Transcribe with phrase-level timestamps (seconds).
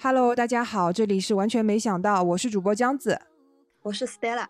[0.00, 3.20] Hello，大家好，这里是完全没想到，我是主播江子，
[3.82, 4.46] 我是 Stella，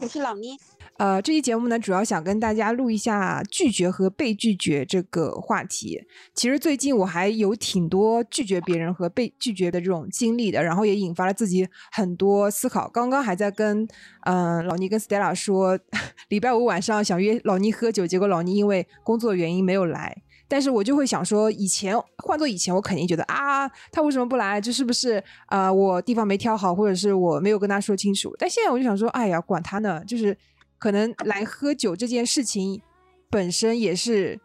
[0.00, 0.58] 我是老倪。
[1.00, 5.98] 呃，这期节目呢，主要想跟大家录一下拒绝和被拒绝这个话题。
[6.34, 12.86] 其实最近我还有挺多拒绝别人和被拒绝的这种经历的，然后也引发了自己很多思考。
[12.90, 13.88] 刚刚还在跟
[14.26, 15.78] 嗯老倪跟 Stella 说，
[16.28, 20.14] 礼拜五晚上想约老倪喝酒，结果老倪因为工作原因没有来。
[20.48, 24.60] 但是我就会想说，以前换做以前，我肯定觉得啊，他为什么不来？
[24.60, 28.36] 这是不是呃我地方没挑好，或者是我没有跟他说清楚？
[28.38, 30.36] 但现在我就想说，哎呀，管他呢，就是
[30.80, 32.82] 可能来喝酒这件事情
[33.30, 34.40] 本身也是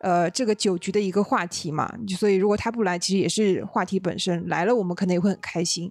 [0.00, 4.46] 呃这个酒局的一个话题嘛，所以如果他不来，其实也是话题本身。
[4.46, 5.90] 来了，我们可能也会很开心。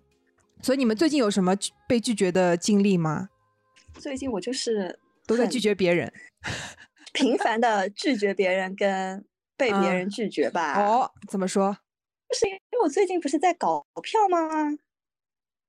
[0.62, 1.56] 所以你们最近有什么
[1.88, 3.30] 被拒绝的经历吗？
[3.96, 6.14] 最近我就是都在拒绝别人，
[7.14, 9.26] 频繁的拒绝别人跟。
[9.58, 10.84] 被别人拒绝吧？
[10.84, 11.78] 哦，怎么说？
[12.28, 14.78] 就是因为我最近不是在搞票吗？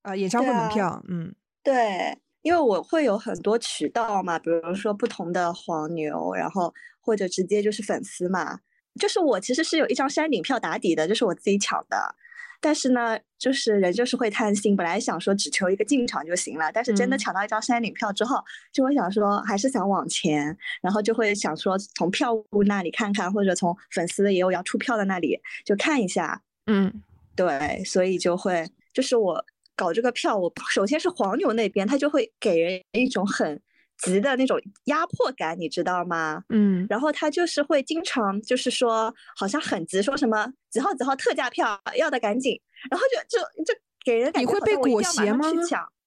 [0.03, 8.61] 啊，演唱会门票，嗯，对，因为我会有很多渠道嘛，比如说不同的黄牛，然后或者直接就是粉丝嘛，
[9.01, 12.15] 就是我其实是有一张山顶票打底的，就是我自己抢的。
[12.61, 18.37] 但是呢，就是人就是会贪心，本来想说只求一个进场就行了，但是真的抢到一张山顶票之后，
[18.73, 26.41] 就会想说还是想往前，然后就会想说从票务那里看看，或者从粉丝也有要出票的那里就看一下。
[26.67, 27.03] 嗯，
[27.35, 29.45] 对，所以就会就是我
[29.77, 33.61] 搞这个票，我首先是黄牛那边，他就会给人一种很。
[34.05, 36.45] 急的那种压迫感，你知道吗？
[36.51, 42.61] 嗯，然后他就是会经常就是说，好像很急，说什么几号几号特价票要的赶紧，
[42.91, 43.73] 然后就就就
[44.05, 45.47] 给人感觉你会被裹挟吗？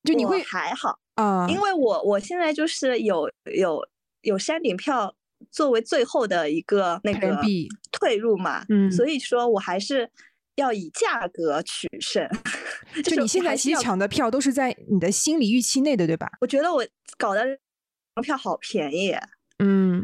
[0.03, 3.83] 就你会还好啊，因为我我现在就是有有
[4.21, 5.15] 有山顶票
[5.49, 7.41] 作为最后的一个那个
[7.91, 10.07] 退路嘛，嗯，所以说我还是
[10.59, 12.27] 要以价格取胜。
[13.03, 16.29] 就你现在其实抢的票都是在你的心理预期内的，对吧？
[16.41, 16.85] 我觉得我
[17.17, 17.59] 搞的。
[18.21, 19.15] 票好便宜，
[19.59, 20.03] 嗯，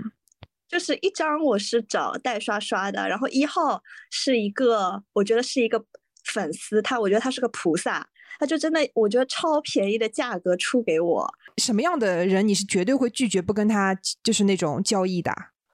[0.69, 5.83] 就是一张我是找代刷刷的，然后一号是一个，我觉得是一个
[6.23, 8.07] 粉丝，他我觉得他是个菩萨，
[8.39, 11.33] 他就真的我觉得超便宜的价格出给我。
[11.57, 15.33] 什么样的人你是绝对会拒绝不跟他就是那种交易的？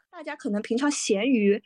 [0.09, 1.61] 大家可能平常闲鱼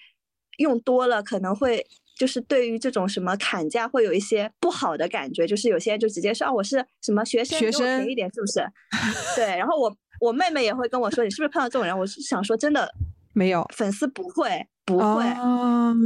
[0.58, 8.66] 用多了，可能会就是对于这种什么砍价会有一些不好的感觉，就是有些人就直接说啊我是什么学生，学生便宜一点是不是？
[9.36, 9.96] 对，然后我。
[10.22, 11.96] 我妹妹也会跟我说，你是不是碰到这种人？
[12.00, 12.90] 我是想说，真的
[13.34, 15.26] 没有粉丝不会不会，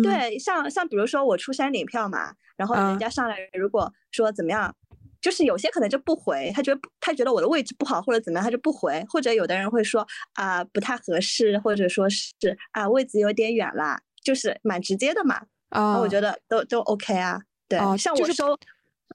[0.01, 4.75] 对，像像比如说我出山顶票嘛，然后人家上来如果说怎么样，
[5.21, 12.25] 就是有些可能就不回，他觉得他觉得我的位置不好或者怎么样，他就不回，或者有的人会说啊不太合适，或者说是
[12.71, 15.43] 啊位置有点远啦，就是蛮直接的嘛。
[15.69, 18.57] 啊，我觉得都都 OK 啊，对，像我收，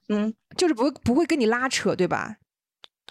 [0.09, 2.37] 嗯，就是不会不会跟你拉扯，对吧？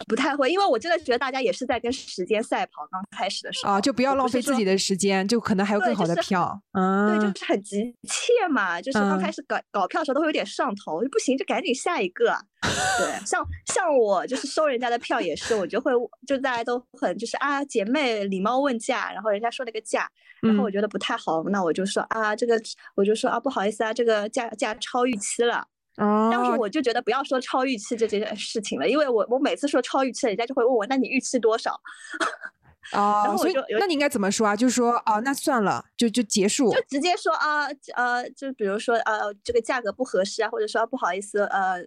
[0.07, 2.85] 不太会，因为我真的觉得大家也是在跟时间赛跑。
[2.91, 6.61] 刚开始的时候啊，就不要浪费自己的时间，就可能还有更好的票。
[6.73, 12.35] 嗯，对，就是很急切嘛，就是刚开始搞搞票的时候都会有点上头，就不行就赶紧下一个。
[12.97, 15.91] 对，像像我就是收人家的票也是，我就会
[16.27, 20.09] 就大家都很就是啊姐妹礼貌问价，然后人家说了个价，
[20.41, 22.59] 然后我觉得不太好，那我就说啊这个
[22.95, 25.67] 我就说啊不好意思啊这个价价超预期了。
[25.97, 31.79] 当时我就觉得不要说超预期这件事情了，因为我我每次说超预期，人家就会问我，那你预期多少？
[32.91, 34.55] 啊，所以那你应该怎么说啊？
[34.55, 41.85] 就是说啊，那算了，就就结束，就直接说啊，呃，就比如说呃，这个价格不合适啊，或者说不好意思，呃，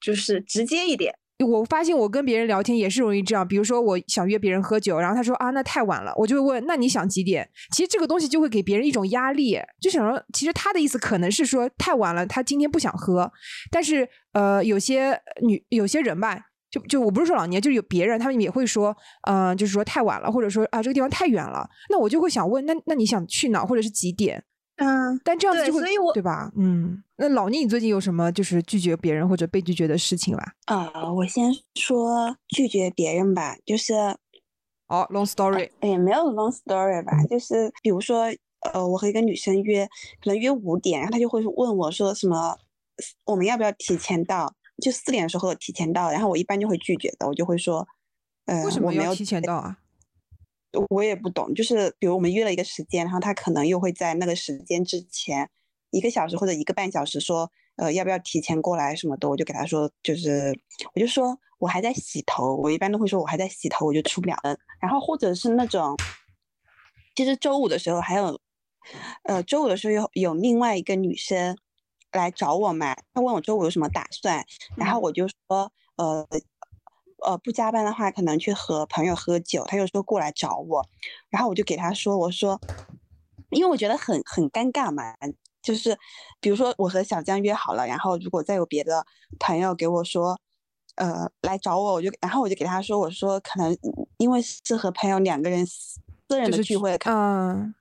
[0.00, 1.18] 就是直接一点。
[1.42, 7.48] 我发现我跟别人聊天也是容易这样，比如说我想约别人喝酒，然后他说啊那太晚了，我就会问那你想几点？
[7.72, 13.30] 其实这个东西就会给别人一种压力，就想说其实他的意思可能是说太晚了，他今天不想喝。
[13.70, 16.38] 但是呃有些女有些人吧，
[16.70, 18.96] 就就我不是说老年，就是有别人他们也会说，
[19.28, 24.44] 嗯就是说太晚了，或者说啊这个地方太远了，那我就会想问那那你想去哪或者是几点？
[24.76, 26.50] 嗯，但这样子就会，所以我对吧？
[26.56, 30.54] 嗯，那老聂，你最近有什么就是拒绝别人或者被拒绝的事情吧？
[30.66, 33.94] 啊，我先说拒绝别人吧，就是
[34.88, 38.26] 哦，long story，也没有 long story 吧，就是比如说，
[38.72, 39.86] 呃，我和一个女生约，
[40.22, 42.58] 可能约五点，然后她就会问我说什么，
[43.24, 44.54] 我们要不要提前到？
[44.82, 47.86] 就四点的时候提前到，然后我一般就会拒绝的，我就会说，
[48.46, 49.76] 呃，为什么要提前到啊？
[50.88, 55.48] 我也不懂，就是比如我们约了一个时间，然后他可能又会在那个时间之前
[55.90, 60.50] 一个小时或者一个半小时说，呃，要不要提前过来什么的，我就给他说，就是
[60.94, 64.58] 我就说我还在洗头，我一般都会说我还在洗头，我就出不了门。
[64.80, 65.94] 然后或者是那种，
[67.14, 68.40] 其实周五的时候还有，
[69.24, 71.56] 呃，周五的时候有有另外一个女生
[72.12, 74.44] 来找我嘛，她问我周五有什么打算，
[74.76, 76.26] 然后我就说，呃。
[77.24, 79.64] 呃，不加班的话，可能去和朋友喝酒。
[79.66, 80.84] 他就说过来找我，
[81.28, 82.60] 然后我就给他说，我说，
[83.50, 85.14] 因为我觉得很很尴尬嘛，
[85.62, 85.96] 就是
[86.40, 89.04] 比如说我和小江约好了，然后如果再有别的
[89.38, 90.38] 朋友给我说，
[90.96, 93.76] 呃，来找我，我就然后我就给他说，我说可能
[94.18, 97.74] 因为是和朋友两个人私人的聚会，嗯，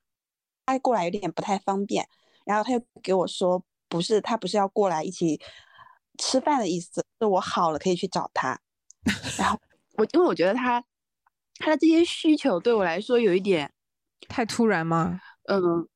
[0.65, 2.07] 他过来有点不太方便。
[2.43, 5.39] 然后他又给我说，不是他不是要过来一起
[6.17, 8.59] 吃饭的意思，是我好了可以去找他。
[9.37, 9.59] 然后
[9.97, 10.83] 我因为我觉得他
[11.55, 13.71] 他的这些需求对我来说有一点
[14.27, 15.19] 太突然吗？
[15.49, 15.87] 嗯，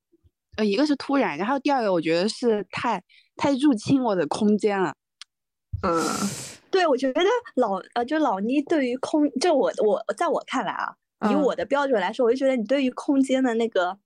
[0.58, 3.04] 呃，一个是突然，然后第二个我觉得是太
[3.36, 4.96] 太入侵我的空间了。
[5.84, 6.04] 嗯，
[6.72, 7.22] 对，我觉得
[7.56, 10.96] 老呃，就老倪对于空，就我我在我看来啊，
[11.30, 14.00] 以我的标准来说，我就觉得你对于空间的那个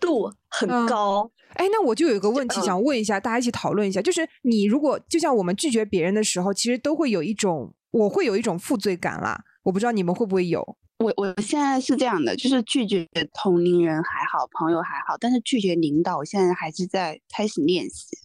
[0.00, 1.30] 度很高。
[1.54, 7.72] 哎，那我就有一个问题想问一下，大家一起讨论一下，就是你如果就像我们拒绝别人的时候，其实都会有一种。
[7.90, 10.76] 我会有一种负罪感啦，我不知道你们会不会有。
[10.98, 18.16] 我我现在是这样的，就是拒绝同龄人还好，朋友还好，但是拒绝领导，我现在还是在开始练习。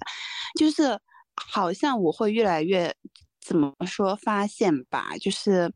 [0.60, 1.00] 就是
[1.36, 2.94] 好像我会越来越
[3.40, 5.72] 怎么说发现吧，就是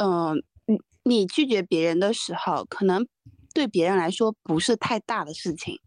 [0.00, 3.06] 嗯，你你拒绝别人的时候，可能
[3.52, 5.78] 对别人来说不是太大的事情。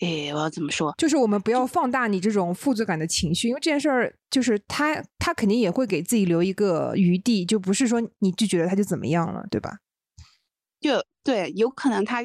[0.00, 0.94] 诶，我要怎么说？
[0.98, 9.78] 就是我们不要放大你这种负罪感的情绪，因为这件事儿就是他，他肯定也会给自己留一个余地，就不是说你拒绝了他就怎么样了，对吧？
[10.80, 12.22] 就对，有可能他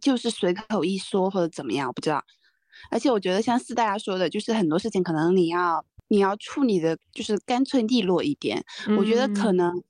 [0.00, 2.22] 就是随口一说或者怎么样，我不知道。
[2.90, 8.64] 而且我觉得像四大家说的，就是很多事情可能你要你要处理的，就是干脆利落一点。
[8.96, 9.82] 我觉得可能。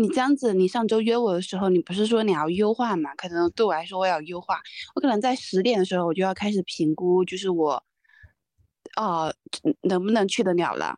[0.00, 3.14] 你这样子，你上周约我的时候，你不是说你要优化嘛？
[3.14, 4.60] 可能对我来说，我要优化。
[4.94, 7.82] 我可能在十点的时候，我就要开始评估，就是我，
[8.96, 9.32] 哦，
[9.82, 10.96] 能不能去得了了，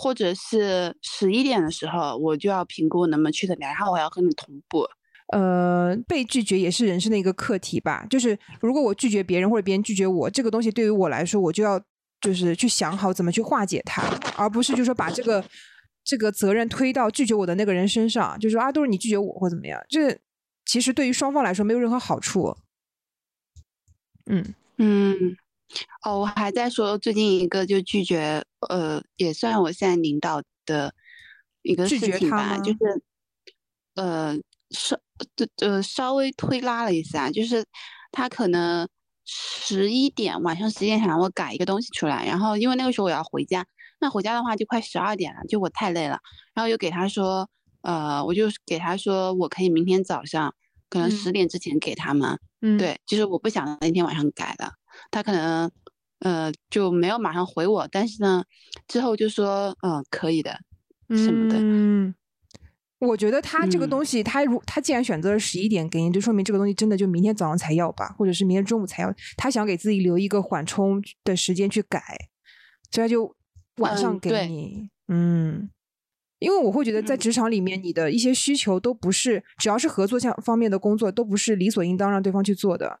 [0.00, 4.86] 或者是十一点的时候，我就要评估能不能去得了，然后我要和你同步。
[5.32, 8.04] 呃，被拒绝也是人生的一个课题吧。
[8.10, 11.80] 就是如果我拒绝别人，或者别人拒绝我，这个东西对于我来说，我就要
[12.20, 14.02] 就是去想好怎么去化解它，
[14.36, 15.44] 而不是就说把这个。
[16.02, 20.18] 这个责任推到拒绝我的那个人身上，就说啊，都是你拒绝我或怎么样，这
[20.64, 22.56] 其实对于双方来说没有任何好处。
[24.26, 25.36] 嗯嗯，
[26.04, 30.92] 哦，我还在说最近一个就拒绝，呃，也算我现在领导的
[31.62, 32.78] 一个事情吧，就是
[33.94, 34.36] 呃
[34.70, 34.96] 稍
[35.58, 37.64] 呃稍微推拉了一下，就是
[38.10, 38.88] 他可能
[39.24, 43.66] 十一点晚上十一点想让我改一个东西出来，然后因为那个时候我要回家。
[44.00, 46.18] 那回家的话就快十二点了，就我太累了，
[46.54, 47.48] 然后又给他说，
[47.82, 50.54] 呃，我就给他说我可以明天早上
[50.88, 54.72] 可能十点之前给他们，嗯，对，就是我不想那天晚上改了，
[55.10, 55.70] 他可能
[56.20, 58.42] 呃就没有马上回我，但是呢
[58.88, 60.58] 之后就说嗯可以的
[61.10, 62.14] 什么的，嗯，
[63.00, 72.00] 我觉得他这个东西他如他既然选择了十一点给你，就说明这个东西真的就明天早上才要吧，或者是明天中午才要，他想给自己留一个缓冲的时间去改，
[72.90, 73.36] 所以他就。
[73.80, 75.68] 晚上给你，嗯，
[76.38, 83.00] 因为我会觉得在职场里面，你的一些需求都不是，只要是合作项方面的工作，都不是理所应当让对方去做的。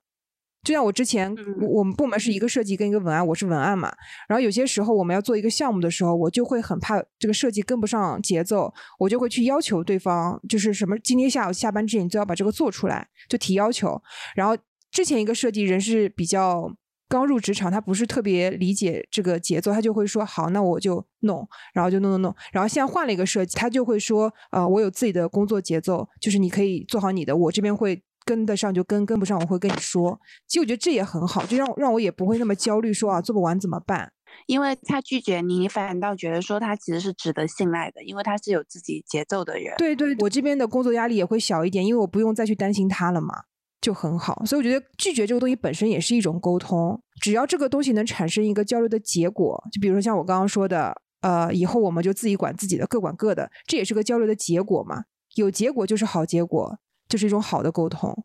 [0.62, 1.34] 就像我之前，
[1.70, 3.90] 我们部门是一个设计跟一个文案，我是文案嘛，
[4.28, 14.02] 然后有些时候我们要做一个项目的时候，我就会很怕这个设计跟不上节奏，我就会去要求对方，就是什么今天下午下班之前你就要把这个做出来，就提要求。
[14.34, 14.56] 然后
[14.90, 16.74] 之前一个设计人是比较。
[17.10, 22.36] 刚入职场，他不是特别理解这个节奏，他就会说好，那我就弄，然后就弄弄弄。
[22.52, 30.20] 然后现在换了一个设计，他就会说，呃，我有自己的工作节奏，就是你可以做好你的，我这边会跟得上就跟，跟不上我会跟你说。
[30.46, 34.12] 其实我觉得这也很好，就让让我也不会那么焦虑，说啊做不完怎么办？
[34.46, 39.74] 因为他拒绝你，你反倒觉得说他其实是值得信赖的，因为他是有自己节奏的人。
[39.76, 43.34] 对对，我这边的工作压力也会小一点，因为我不用再去担心他了嘛。
[43.80, 47.00] 就很好，所以我觉得拒绝这个东西本身也是一种沟通。
[47.20, 55.04] 只要这个东西能产生一个交流的结果，就比如说像我刚刚说的，呃，以后我们就自己管自己的，各管各的，这也是个交流的结果嘛。
[55.36, 58.24] 有结果就是好结果，就是一种好的沟通。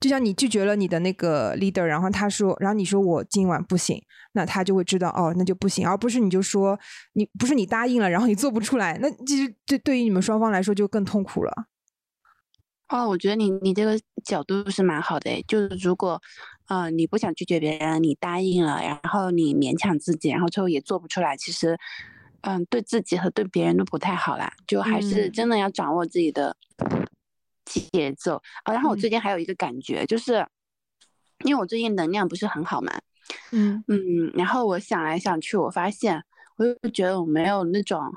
[0.00, 4.02] 就像你拒绝了你的那个 leader，然后他说，然后你说我今晚不行，
[4.32, 6.78] 那他就会知道哦，那就不行，而不是你就说
[7.12, 11.52] 你不是你答应了，然后你做不出来，那其实对对于你们双方来说就更痛苦了。
[12.88, 16.20] 哦，我觉得你你这个角度是蛮好的，就是如果，
[16.66, 21.78] 呃，你不想拒绝别人，你答应了，然后你勉强自己，然后最后也做不出来，其实，
[22.42, 24.52] 嗯，对自己和对别人都不太好啦。
[24.66, 26.56] 就还是真的要掌握自己的
[27.64, 28.72] 节奏啊。
[28.72, 30.46] 然后我最近还有一个感觉，就是
[31.44, 32.92] 因为我最近能量不是很好嘛，
[33.52, 36.22] 嗯嗯，然后我想来想去，我发现
[36.56, 38.12] 我又觉得我没有那种。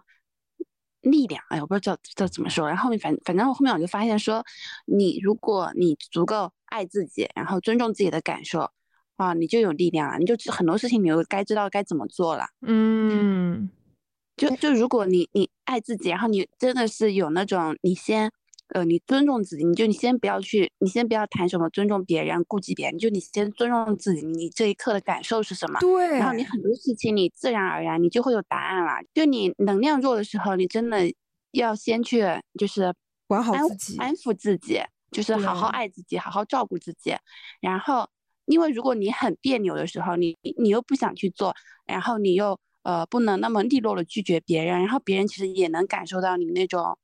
[1.04, 2.68] 力量，哎，我不知道这怎么说。
[2.68, 4.44] 然后面反反正我后面我就发现说，
[4.86, 8.72] 你如果你足够爱自己，然后尊重自己的感受，
[9.18, 12.48] 啊，你就有力量了，你就很多事情你就该知道该怎么做了。
[12.62, 13.70] 嗯，
[14.36, 18.32] 就就如果你你爱自己，然后你真的是有那种你先。
[18.74, 25.80] 呃，你尊重自己，你就你先不要去，你先不要谈什么尊重别人、顾及别人，就你先尊重自己，你这一刻的感受是什么？
[25.80, 26.18] 对。
[26.18, 28.94] 然后你很多事情你自然而然你就会有答案了。
[29.14, 31.02] 就你能量弱的时候，你真的
[31.52, 32.24] 要先去
[32.60, 32.92] 就是
[33.28, 37.16] 管好自己，安抚自己，就是好好爱自己，好好照顾自己。
[37.62, 38.10] 然后，
[38.46, 41.54] 因为如果你很别扭的时候，你你又不想去做，
[41.86, 46.98] 然后你又呃不能那么利落的拒绝别人，然后别人其实也能感受到你那种。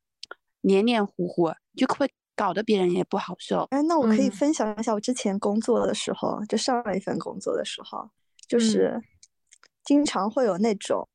[0.62, 3.68] 黏黏糊糊，就会搞得别人也不好受。
[3.72, 8.10] 哎，那我可以分享一下我之前工作的时候，就上一份工作的时候，
[8.48, 9.01] 就是
[9.84, 11.08] 经常会有那种，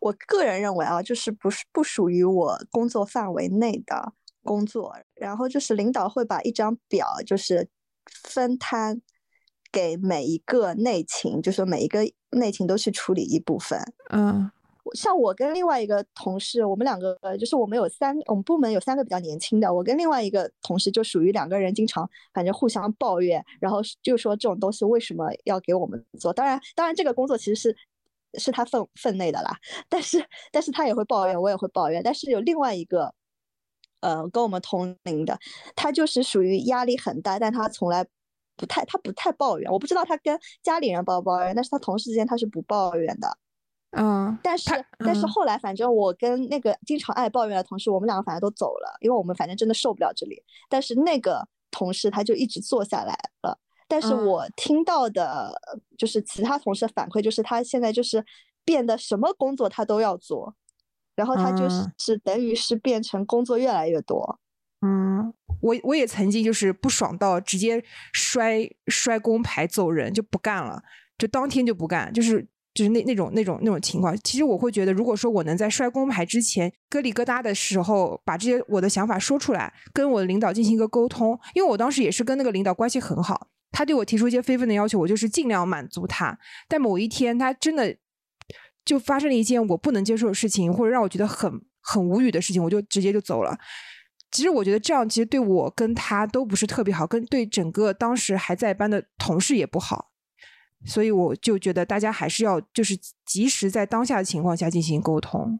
[0.00, 4.12] 我个人认为啊，就是不是不属于我工作范围内的
[4.42, 7.68] 工作，然后就是领导会把一张表，就是
[8.24, 9.00] 分摊
[9.70, 12.00] 给每一个内勤，就是每一个
[12.30, 13.80] 内勤都去处理一部分。
[14.10, 14.50] 嗯。
[14.94, 19.72] 像我跟另外一个同事，我们两个就是我们有三，我们部门有三个比较年轻的。
[19.72, 26.32] 我跟另外一个同事就属于两个人经常反正互相抱怨，然后就说这种东西为什么要给我们做？
[26.32, 27.76] 当然，当然这个工作其实是
[28.38, 29.56] 是他分分内的啦。
[29.88, 32.02] 但是，但是他也会抱怨，我也会抱怨。
[32.02, 33.14] 但是有另外一个，
[34.00, 35.38] 呃，跟我们同龄的，
[35.74, 38.06] 他就是属于压力很大，但他从来
[38.56, 39.70] 不太，他不太抱怨。
[39.70, 43.38] 我不知道他跟家里人抱不抱怨，但是他同事之间他是不抱怨的。
[43.92, 44.68] 嗯，但是
[44.98, 50.42] 但是后来，反正我跟那个经常爱抱怨的同事，我们两个反正都走了，因为我们反正真的受不了这里。
[50.68, 53.58] 但是那个同事他就一直坐下来了。
[53.88, 55.58] 但是我听到的
[55.96, 58.22] 就是其他同事反馈，就是他现在就是
[58.62, 60.54] 变得什么工作他都要做，
[61.16, 64.38] 然后他就是是等于是变成工作越来越多。
[64.82, 70.82] 嗯，我我也曾经就是不爽到直接摔摔工牌走人，就不干了，
[71.16, 72.46] 就当天就不干，就是。
[72.78, 86.38] 就是那那种那种那种情况，其实我会觉得，如果说我能在摔工牌之前咯里咯哒的时候，把这些我的想法说出来，跟我的领导进行一个沟通，因为我当时也是跟那个领导关系很好，他对我提出一些非分的要求，我就是尽量满足他。
[86.68, 87.96] 但某一天，他真的
[88.84, 91.50] 就发生了一件我不能接受的事情，或者让我觉得很
[91.82, 93.58] 很无语的事情，我就直接就走了。
[94.30, 100.07] 其实我觉得这样其实对我跟他都不是特别好，跟对整个当时还在班的同事也不好。
[100.84, 105.58] 所以我就觉得大家还是要就是及时在当下的情况下进行沟通，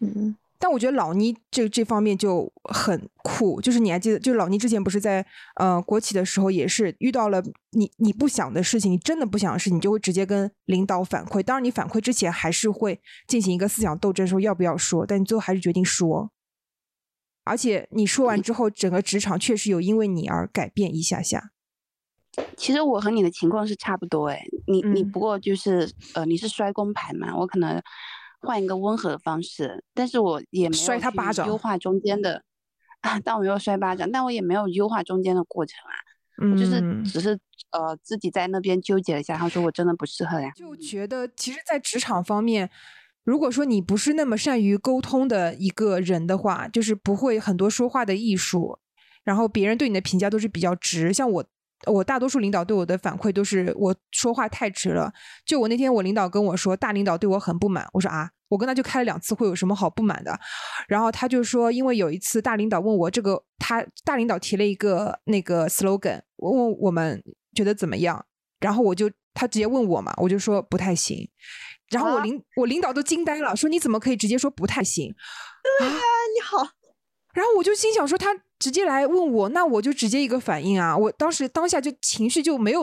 [0.00, 7.42] 嗯，但我觉得老倪这这方面就很酷，就是你还记得，就老倪之前不是在呃国企的时候也是遇到了
[7.72, 11.42] 你你不想的事情，你真的不想的事，你就会直接跟领导反馈。
[11.42, 16.30] 当然你反馈之前还是会进行一个思想斗争，说要不要说，但你最后还是决定说。
[17.44, 21.50] 而且你说完之后，整个职场确实有因为你而改变一下下。
[22.56, 27.82] 其实我和你的情况是差不多哎，你你不过就是呃你是摔工牌嘛，我可能
[28.40, 32.42] 换一个温和的方式，但是我也没有摔他巴掌优化中间的，
[33.24, 37.38] 但我没有摔巴掌，但我也没有优化中间的过程啊，我就是只是
[37.72, 40.76] 呃自己在那边纠结了一下，他说我真的不适合呀，就。
[40.76, 42.70] 觉得其实，在职场方面，
[43.24, 48.78] 如果说你不是那么善于沟通的一个人的话，就是不会很多说话的艺术，
[49.24, 51.44] 然后别人对你的评价都是比较直，像我。
[51.86, 55.12] 我大多数领导对我的反馈都是我说话太直了。
[55.44, 57.88] 就我那天，我领导跟我说，大领导对我很不满。
[57.92, 60.38] 我说啊，我跟他就开了两次会，有什么好不满的？
[60.88, 67.22] 然后他就说，因为有一次大领导问我这个，他大领导提了一个那个 slogan，问我们
[67.54, 68.24] 觉得怎么样？
[68.60, 71.28] 然后我就他直接问我嘛，我就说不太行。
[71.90, 75.14] 然后我领我领导都惊呆了，说你怎么可以直接说不太行？
[75.78, 76.58] 对呀，你好。
[77.32, 78.28] 然后我就心想说，他
[78.60, 80.96] 直接来问我，那我就直接一个反应啊！
[80.96, 82.82] 我当时当下就情绪就没有，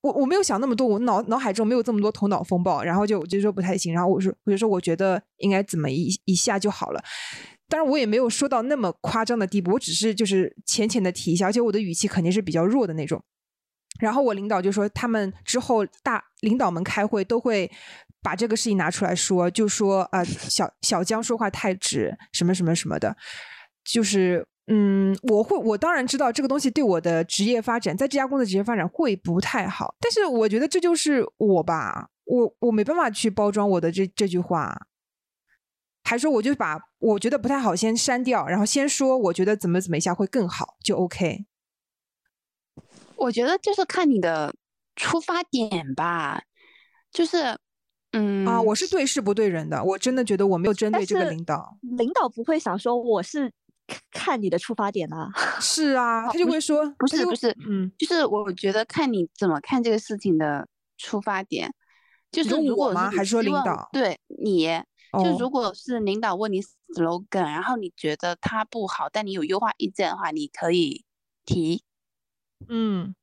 [0.00, 3.92] 我我没有想那么多，我脑脑海中没有这么多头脑风暴，然后就就说不太行。
[3.92, 7.02] 然后我说我就说我觉得应该怎么一一下就好了。
[7.68, 13.20] 当然我也没有说到那么夸张的地步，我只是就是浅浅的提一下，而且我的语气肯定是比较弱的那种。
[13.98, 17.68] 然后我领导就说，他们之后大领导们开会都会
[18.22, 23.16] 把这个事情拿出来说，就说呃小小江说话太直，什么什么什么的。
[23.84, 34.88] 就是嗯，我会，我当然知道这个东西对我的职业发展，在这家公司职业发展会不太好，但是我觉得这就是我吧，我我没办法去包装我的这这句话，
[36.02, 41.46] 还说我就把我觉得不太好先删掉，然后先说我觉得怎么怎么一下会更好，就 OK。
[43.14, 44.52] 我觉得就是看你的
[44.96, 46.42] 出发点吧，
[47.12, 47.56] 就是
[48.10, 53.52] 嗯啊，我是对事不对人的，我真的觉得我没有针对这个领导，领导不会想说我是。
[54.10, 60.66] 看你的出发点啊， 是啊，他就会说不是不是，嗯，就是我觉得看你怎么看这个事情的
[60.98, 61.72] 出发点，
[62.32, 63.10] 就是如果吗？
[63.10, 63.88] 还是说领导？
[63.92, 64.66] 对，你
[65.12, 66.60] 就如果是领导问你
[66.94, 71.04] slogan，然后你觉得他不好，但你有优化意见的话，你可以
[71.44, 71.84] 提。
[72.68, 73.14] 嗯，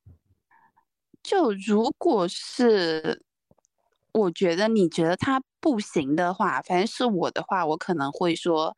[1.22, 3.22] 就如果是
[4.12, 8.76] 我觉得你觉得他不行的话，反正是我的话，我可能会说。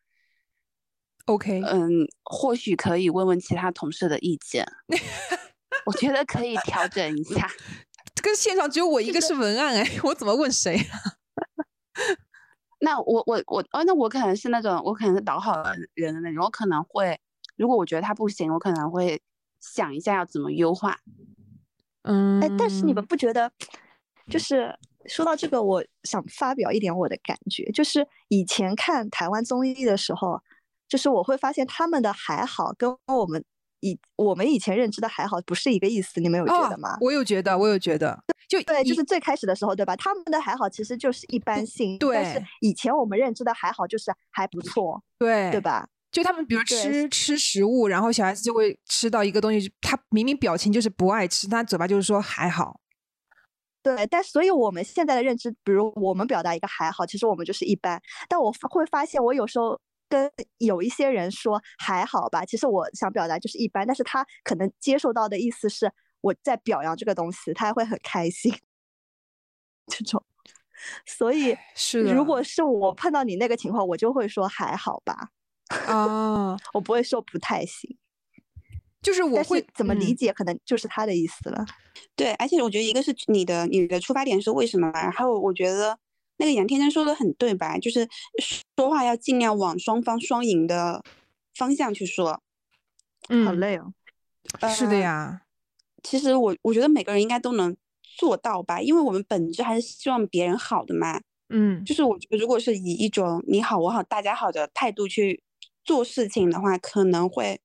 [1.26, 4.64] OK，嗯，或许可以问问其他同事的意见，
[5.84, 7.50] 我觉得可以调整一下。
[8.14, 10.78] 这个现场只有我一个是文案，哎，我怎么问谁？
[12.78, 15.52] 那我我我哦，那我可能是那种我可能是导好
[15.94, 17.18] 人的那种，我可能会，
[17.56, 19.20] 如果我觉得他不行，我可能会
[19.60, 20.96] 想一下要怎么优化。
[22.02, 23.50] 嗯，哎，但是你们不觉得，
[24.30, 24.72] 就是
[25.06, 30.40] 说到这个，我想发表一点我的感觉，就是以前看台湾综艺的时候。
[30.88, 33.44] 就是我会发现他们的还好跟我们
[33.80, 36.96] 以我们以前认知的还好不是一个意思，你们有觉得吗？
[37.00, 39.94] 我有觉得，我有觉得，就对，就是最开始的时候，对吧？
[39.96, 42.16] 他们的还好其实就是一般性，对。
[42.16, 45.88] 但是以前我们认知的还好就是还不错，对，对吧？
[46.10, 52.80] 就他们比如吃吃食物，然后小孩子就会吃到一个东西，他明明表情就是不爱吃，他嘴巴就是说还好。
[53.82, 58.00] 对，但所以我们现在的认知，比如我们表达一个还好，其实我们就是一般。
[58.28, 59.78] 但我会发现，我有时候。
[60.08, 68.54] 跟有一些人说还好吧，其实我想表达就是一般，但是他可能接受到的意思是我在表扬这个东西，他会很开心。
[69.86, 70.24] 这种，
[71.06, 75.30] 所以是如果是我碰到你那个情况，我就会说还好吧。
[75.86, 77.96] 啊， 我不会说不太行。
[79.02, 81.64] 就是我会怎么理解，可能就是他的意思了。
[82.16, 85.96] 对，而且我觉得一个是你的你的出发点是为什么，然后我觉得。
[86.38, 87.78] 那个杨天真说的很对吧？
[87.78, 88.08] 就是
[88.76, 91.02] 说话要尽量往双方双赢的
[91.54, 92.42] 方向去说。
[93.28, 93.92] 嗯，好累哦。
[94.68, 95.42] 是的呀。
[96.02, 101.20] 其实我我觉得每个人应该都能做到吧，因为我们本质还是希望别人好的嘛。
[101.48, 105.42] 嗯，就是我觉得如果是以一种你好我好大家好的态度去
[105.84, 107.60] 做事情的话，可能会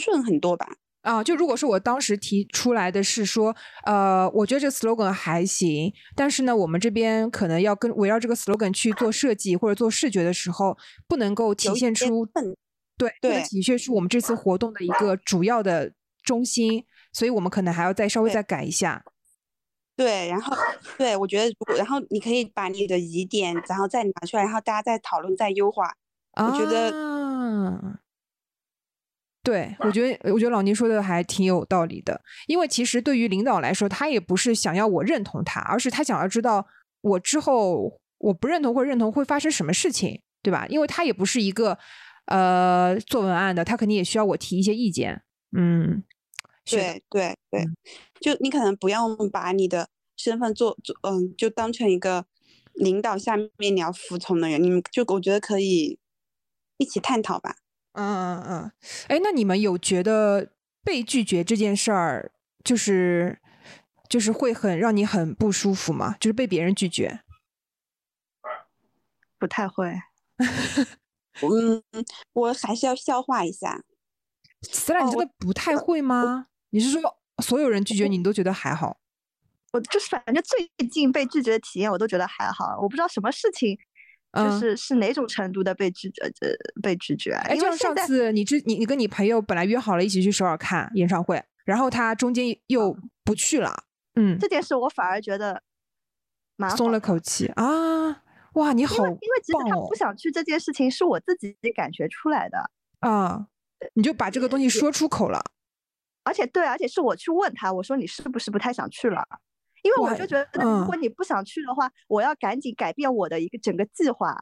[0.00, 0.76] 顺很多吧。
[1.04, 12.26] 啊，就如果是我当时提出来的是说，呃，我觉得这个 slogan 还行，但是呢，我们这边可能要跟围绕这个 slogan 去做设计或者做视觉的时候，不能够体现出
[12.96, 19.04] 对对体现出我们这次活动的一个主要的中心，所以我们可能还要再稍微再改一下。
[19.96, 20.56] 对，然后
[20.96, 25.92] 对我觉得，如果然后你可以把你的疑点，然后再拿出来，然后大家再讨论再优化。
[26.36, 28.00] 我觉得。
[29.44, 36.66] 对，我觉得我觉得老倪说的还挺有道理的，因为其实对于领导来说，他也不是想要我认同他，而是他想要知道
[37.02, 40.66] 我之后我不认同或认同会发生什么事情，对吧？
[40.70, 41.78] 因为他也不是一个
[42.24, 45.22] 呃做文案的，他肯定也需要我提一些意见。
[45.54, 46.02] 嗯，
[46.64, 47.66] 对对对，
[48.20, 52.24] 就你可能不要把你的身份做做嗯，就当成一个
[52.72, 55.98] 领导下面你要服从的人，你们就我觉得可以
[56.78, 57.56] 一起探讨吧。
[57.94, 58.72] 嗯嗯嗯，
[59.08, 60.52] 哎，那你们有觉得
[60.82, 63.40] 被拒绝这件事儿，就是
[64.08, 66.16] 就是会很让你很不舒服吗？
[66.20, 67.20] 就是被别人拒绝，
[69.38, 69.92] 不太会。
[71.42, 71.82] 嗯，
[72.32, 73.82] 我还是要消化一下。
[74.62, 76.46] 思兰，你真的不太会吗？
[76.70, 77.00] 你是说
[77.42, 78.98] 所有人拒绝你，你都觉得还好？
[79.72, 82.78] 我就是反正最近被拒绝的体验，我都觉得还好。
[82.80, 83.76] 我不知道什么事情。
[84.34, 86.22] 就是是哪种程度的被拒绝？
[86.40, 86.50] 呃，
[86.82, 87.32] 被拒绝。
[87.32, 93.84] 哎，就像上次你之你你跟你朋友本来约好了一起去首尔看演唱会，然后他中间又不去了。
[94.16, 95.62] 嗯，这件事我反而觉得
[96.56, 98.22] 蛮松了口气啊！
[98.54, 102.70] 哇，你好，因为因为其实他不想去这件事情是我自己感觉出来的
[103.00, 103.48] 啊，
[103.94, 105.42] 你就把这个东西说出口了。
[106.22, 109.22] 而且对，而且是我去问他，我说你是不是不太想去了？
[109.84, 114.34] 因为我就觉得，如果你不想去的话，我要赶紧改变我的一个整个计划。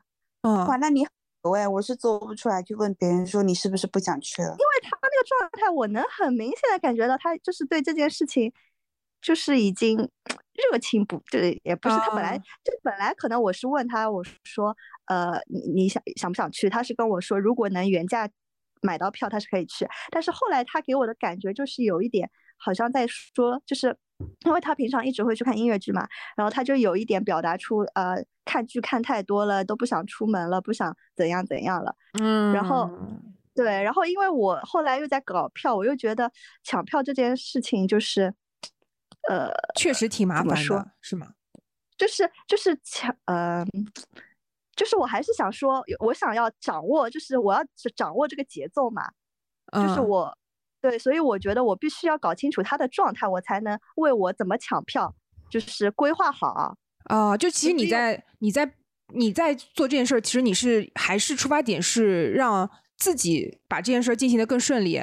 [0.42, 1.04] 嗯，哇，那你
[1.42, 4.50] 喂，我是做不出来去问别人说你是不是不想去了。
[4.50, 8.52] 因为他那个状态，我能很明显的感觉到他就是对这件事情，
[9.20, 14.76] 就是已经热情不对，也不是他本来就本来可能我是问他，我说
[15.06, 16.70] 呃，你你想想不想去？
[16.70, 18.30] 他是跟我说，如果能原价
[18.80, 23.96] 买到票他是可以去，但是后来他给我的感觉就是有一点好像在说，就是
[24.44, 32.88] 因为他平常一直会去看音乐剧嘛，然后他就有一点表达出呃看剧看太多了都不想出门了，不想怎样怎样了，嗯，然后
[33.54, 36.30] 对，然后因为我后来又在搞票，我又觉得
[36.62, 38.34] 抢票这件事情就是
[39.28, 41.34] 呃确实挺麻烦的，是吗？
[41.98, 43.64] 就是就是抢，呃，
[44.74, 47.62] 就是我还是想说，我想要掌握，就是我要
[47.94, 49.08] 掌握这个节奏嘛，
[49.72, 50.08] 就是嗯。
[50.08, 50.38] 我，
[50.82, 55.14] 对，所以我觉得我必须要搞清楚他的状态，我才能为我怎么抢票，
[55.48, 56.76] 就是规划好。
[57.04, 58.74] 啊，就其实你在你在
[59.14, 65.00] 你在做这件事儿，其实你是还是出发点是让自己把这件事儿进行的更顺利，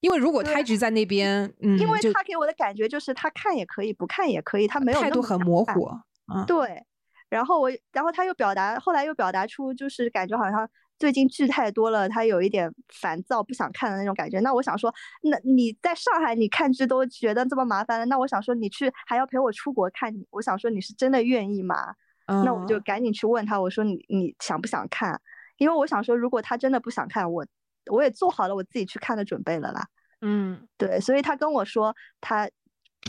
[0.00, 5.88] 因为如果他一直在那边，嗯，因为他给我的感觉就是他看也可以，不看也可以，他没有态度很模糊，
[6.34, 6.84] 嗯，对，
[7.28, 10.68] 然后我，然后他又表达，后来又表达出就是感觉好像
[11.02, 14.38] 最近剧太多了，他有一点烦躁，不想看的那种感觉。
[14.38, 21.92] 那我想说，那你在上海你看剧都觉得这么麻烦了，那我想说你去还要陪我出国看，我想说你是真的愿意吗？
[22.28, 25.20] 那我就嗯赶紧去问他，我说你你想不想看？
[25.56, 27.44] 因为我想说，如果他真的不想看，我
[27.90, 29.84] 我也做好了我自己去看的准备了啦。
[30.20, 32.48] 嗯对，所以他跟我说他，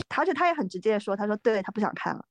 [0.08, 2.24] 他而且他也很直接的说，他说对他不想看了。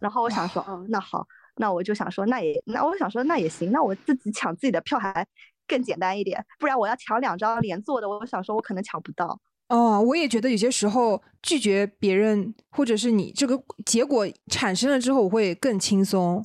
[0.00, 1.24] 然后我想说，哦，那好，
[1.58, 5.26] 那我就想说，那也，那我想说，那也行，那我自己抢自己的票还
[5.66, 9.40] 更简单一点，不然我要抢两张连坐的，我想说我可能抢不到。
[9.68, 16.44] 哦，我也觉得有些时候拒绝别人，或者是你这个结果产生了之后，我会更轻松。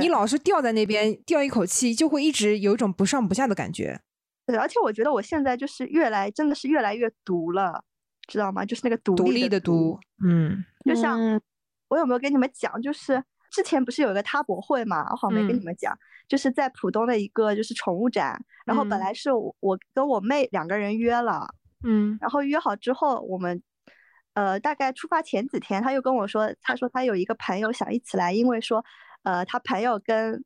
[0.00, 4.00] 你老是吊在那边吊一口气，就会一直有一种不上不下的感觉。
[4.46, 7.84] 对，而且我觉得我现在就是越来，真的是越来越独了，
[8.26, 8.64] 知道吗？
[8.64, 11.40] 就是那个独独立立的的独，嗯就像嗯
[11.88, 13.22] 我有没有跟你们讲，就是
[13.52, 15.64] 之前不是有一个他博会嘛，我好像没跟你嗯。
[15.64, 19.00] 们讲，就是在浦东的一个就是宠物展，然后本嗯。
[19.00, 21.46] 来是我我跟我妹两个人约了，
[21.84, 22.16] 嗯。
[22.20, 23.62] 然后约好之后，我们
[24.34, 28.82] 呃大概出发前几天，他又跟我说，他说他有一个朋友想一起来，因为说
[29.22, 30.42] 呃他朋友跟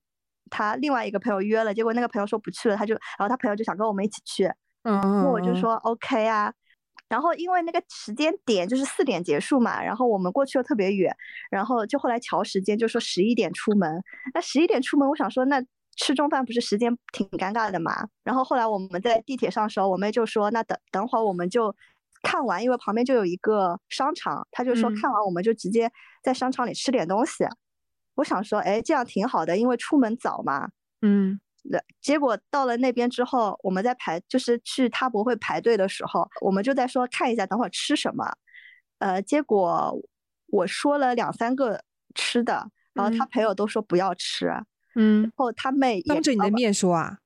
[0.50, 4.46] 他另外一个朋友约了，结果那个朋友说不去了，他就然后他朋友就想跟我们一起去，
[4.82, 6.52] 嗯，那我就说 OK 啊。
[7.08, 11.14] 然后因为那个时间点就是四点结束嘛，然后我们过去又特别远，
[11.50, 14.02] 然后就后来调时间，就说十一点出门。
[14.34, 15.62] 那十一点出门，我想说那
[15.96, 18.08] 吃中饭不是时间挺尴尬的嘛？
[18.24, 21.74] 然后后来我们在地铁上的时候，我妹就说那等等会儿我们就
[22.22, 25.90] 看完，因为旁边就有一个商场，她就说嗯看完我们就直接
[26.22, 27.44] 在商场里吃点东西。
[28.16, 30.70] 我想说，哎，这样挺好的，因为出门早嘛。
[31.02, 31.45] 嗯对，
[32.00, 38.24] 结果到了那边之后，我们在排，就是去他博会排队的时候，我们就在说看一下等会儿吃什么。
[38.98, 39.94] 呃，结果
[40.48, 41.82] 我说了两三个
[42.14, 43.28] 吃的，然后他嗯。
[43.32, 44.46] 朋友都说不要吃，
[44.94, 47.18] 嗯然嗯，后他妹当着你的面说啊，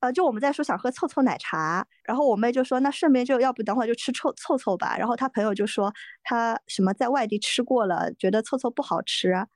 [0.00, 5.92] 呃，就我们在说想喝凑凑奶茶，然后我妹就说那顺便就要不等会儿就吃凑凑凑吧，然后他朋友就说
[6.24, 9.46] 他什么在外地吃过了，觉得凑凑不好吃，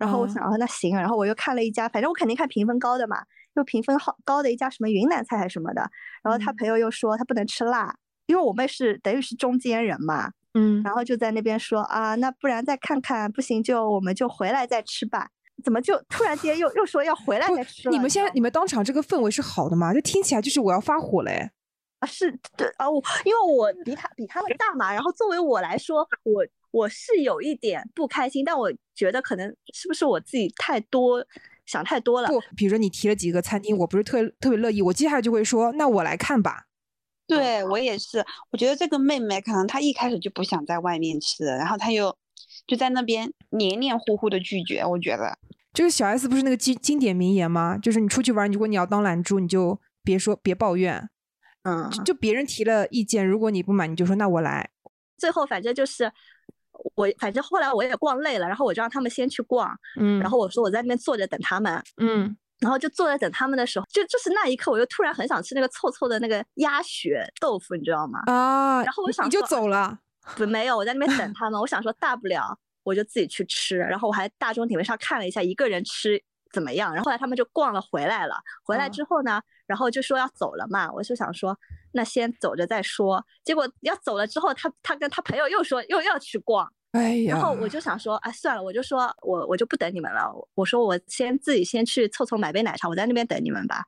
[0.00, 3.22] 然后我哦想啊那行，然后我又看了一家，反正我肯定看评分高的嘛，
[3.54, 5.88] 又评分好高的一家什么云南菜还是什么的，
[6.22, 7.94] 然后他嗯朋友又说他不能吃辣，
[8.26, 15.28] 因为我妹是等于是中间人嘛，嗯然后就在那边说啊，那不然再看看，不行就我们就回来再吃吧。
[15.62, 17.92] 怎么就突然间又又说要回来再吃了？
[17.92, 19.92] 你们现在你们当场这个氛围是好的吗？
[19.92, 21.50] 这听起来就是我要发火嘞。
[21.98, 31.24] 啊，是对啊，我因为我比他比他们大嘛，然后作为我来说，我我是有一点不开心，但我觉得可能是不是我自己太多
[31.64, 32.28] 想太多了。
[32.28, 36.66] 不，比如说你提了几个餐厅，我不是特特别乐意，我接下来就会说，那我来看吧。
[37.26, 42.14] 对我也是，我觉得这个妹妹可能她一开始就不想在外面吃，然后她又
[42.66, 45.38] 就在那边黏黏糊糊的拒绝，我觉得。
[45.72, 47.78] 就是小 S 不是那个经经典名言吗？
[47.78, 51.08] 就是你出去玩，如果你要当懒猪，你就别说别抱怨，
[51.62, 54.68] 嗯，就别人提了意见，如果你不满，你就说那我来。
[55.16, 56.10] 最后反正就是
[56.94, 68.20] 我，反正后来我也逛累了，然后我就让他们先去逛，嗯然后我说我在那边坐着等他们，嗯然后就坐着等他们的时候，就就是那一刻，我又突然很想吃那个臭臭的那个鸭血豆腐，你知道吗？
[68.26, 69.98] 啊，然后我想你就走了。
[70.36, 71.58] 不，没有，我在那边等 他们。
[71.58, 73.78] 我想说，大不了我就自己去吃。
[73.78, 76.92] 然后我还大众点评上看了一下，一个人吃怎么样。
[76.92, 78.36] 然后后来他们就逛了回来了。
[78.62, 80.92] 回来嗯之后呢，然后就说要走了嘛。
[80.92, 81.56] 我就想说，
[81.92, 83.24] 那先走着再说。
[83.44, 86.70] 结果要走了之后，他他跟他朋友又说又要去逛。
[86.92, 90.28] 哎呀，然后我就想说，哎，算了，我就说我我就不等你们了。
[90.54, 93.84] 我说我先自己先去凑凑买杯奶茶，我在那边等你们吧。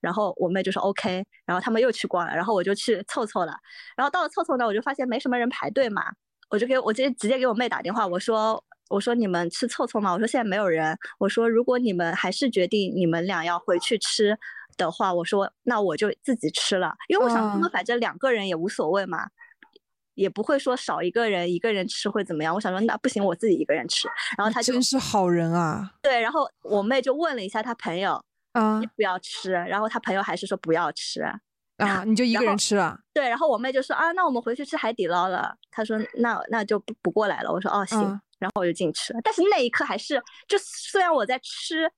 [0.00, 3.54] 然后我妹就说 OK，然后他们又去逛了，然后我就去凑凑了。
[3.96, 6.02] 然后到了凑凑呢，我就发现没什么人排队嘛，
[6.48, 10.12] 我就给我直接直接给我妹打电话，我说我说你们吃凑凑吗？
[10.12, 10.98] 我说现在没有人。
[11.18, 14.36] 我说如果你们还是决定你们俩要回去吃
[14.84, 19.28] 的话，我说那我就自己吃了，因为我想他们嗯反正两个人也无所谓嘛，
[20.14, 22.54] 也不会说少一个人一个人吃会怎么样。
[22.54, 24.08] 我想说那不行，我自己一个人吃。
[24.36, 31.22] 然后你他就真是好人啊对，然后我妹就问了一下她朋友啊要不要吃，然后她朋友还是说不要吃。
[31.80, 32.04] 啊！
[32.04, 32.94] 你就一个人吃了？
[33.10, 35.56] 对，然后我妹就说啊，那我们回去吃海底捞了。
[35.70, 37.50] 她说那那就不不过来了。
[37.50, 39.20] 我说哦行，嗯然后我就进吃了。
[39.24, 41.90] 但是那一刻还是，就虽然我在吃，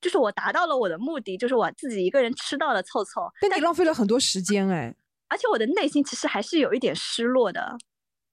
[0.00, 4.94] 就是我达到了我的目的，就是我自己一个人吃到了凑凑，但你浪费了很多时间哎。
[5.28, 7.78] 而且我的内心其实还是有一点失落的。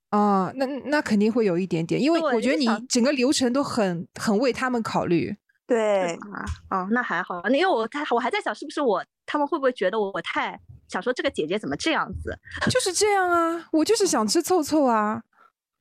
[0.10, 5.36] 啊，那那肯定会有一点点，因为我觉得你整个流程都很很为他们考虑。
[5.68, 12.40] 对，啊，哦，那还好，因为我他我还在想，是不是我他们会不会觉得我太想说这个姐姐怎么这样子？
[12.72, 15.22] 就是这样啊，我就是想吃凑凑啊。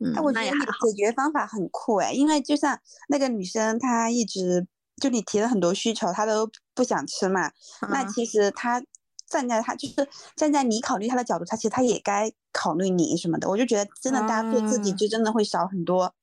[0.01, 0.93] 嗯那，我觉得你的那也。
[0.93, 2.77] 解决方法很酷哎，因为就像
[3.09, 4.67] 那个女生，她一直
[5.01, 7.51] 就你提了很多需求，他都不想吃嘛。
[7.91, 8.83] 那嗯其实他
[9.29, 13.49] 站在他就是站在你考虑他的角度，他其实他也该考虑你什么的。
[13.49, 16.15] 我就觉得真的大家做自己，啊就真的会少很多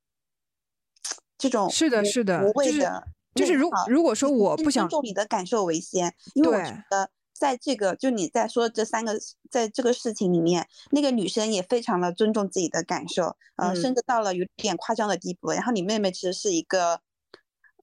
[1.37, 15.51] 这种是的是的无就是谓的就是如如果说我不想尊重你的感受为先，因为我觉得在这个就你在说这三个在这个事情里面，那个女生也非常的尊重自己的感受，呃，嗯甚至到了有点夸张的地步。
[15.51, 17.01] 然后你妹妹其实是一个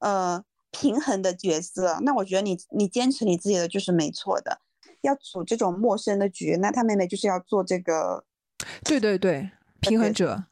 [0.00, 4.60] 呃平衡的角色，那我觉得你你坚持你自己的就是没错的。
[5.02, 8.24] 要组这种陌生的局，那他妹妹就是要做这个
[8.84, 10.44] 对对对，平衡者。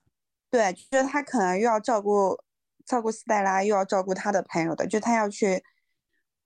[0.51, 2.43] 对，就是他可能又要照顾
[2.87, 5.63] 照顾斯黛拉，又要照顾他的朋友的，就他要去，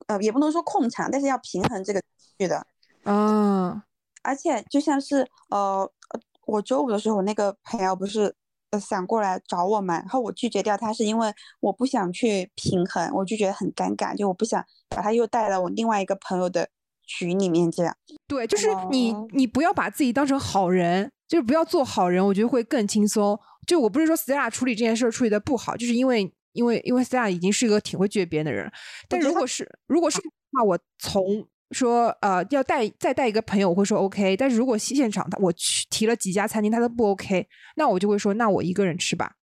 [0.08, 2.02] 呃，也不能说控场，但是要平衡这个
[2.36, 2.66] 剧的。
[3.04, 3.80] 嗯，
[4.22, 8.34] 而且就像是呃，呃我周五的时候，我那个朋友不是
[8.72, 16.68] 呃想过来找我们，然后我拒绝掉他，是因为我不想去平衡，我就觉得很尴尬，就我不想把他又带到我另外一个朋友的
[17.06, 17.94] 局里面这样。
[18.26, 23.38] 对，就是你哦你不要把自己当成好人，就是不要做好人，我觉得会更轻松。
[23.66, 28.72] 就我不是说 Stella 处理这件事儿处理的不好，就是因为因为因为 Stella 已经是一个挺会拒绝别人的人，
[29.06, 39.36] 但如果是如果是的话，我从说呃要带再带一个朋友，我会说 OK，但是如果现场他我去提了几家餐厅，他都不 OK，那我就会说那我一个人吃吧，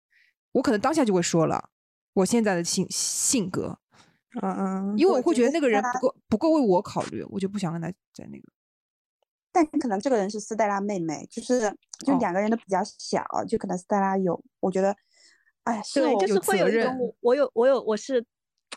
[0.52, 1.70] 我可能当下就会说了
[2.14, 3.78] 我现在的性性格，
[4.42, 8.44] 嗯嗯，因为我会觉得那个人不够不够为我考虑，我就不想跟他在那个。
[9.52, 11.62] 但可能这个人是斯黛拉妹妹，就是
[12.06, 14.96] 就哦两个人都比较小，就可能斯黛拉有，我觉得，
[15.64, 18.24] 哎，是对，我就是有责会有一种任我我有我有我是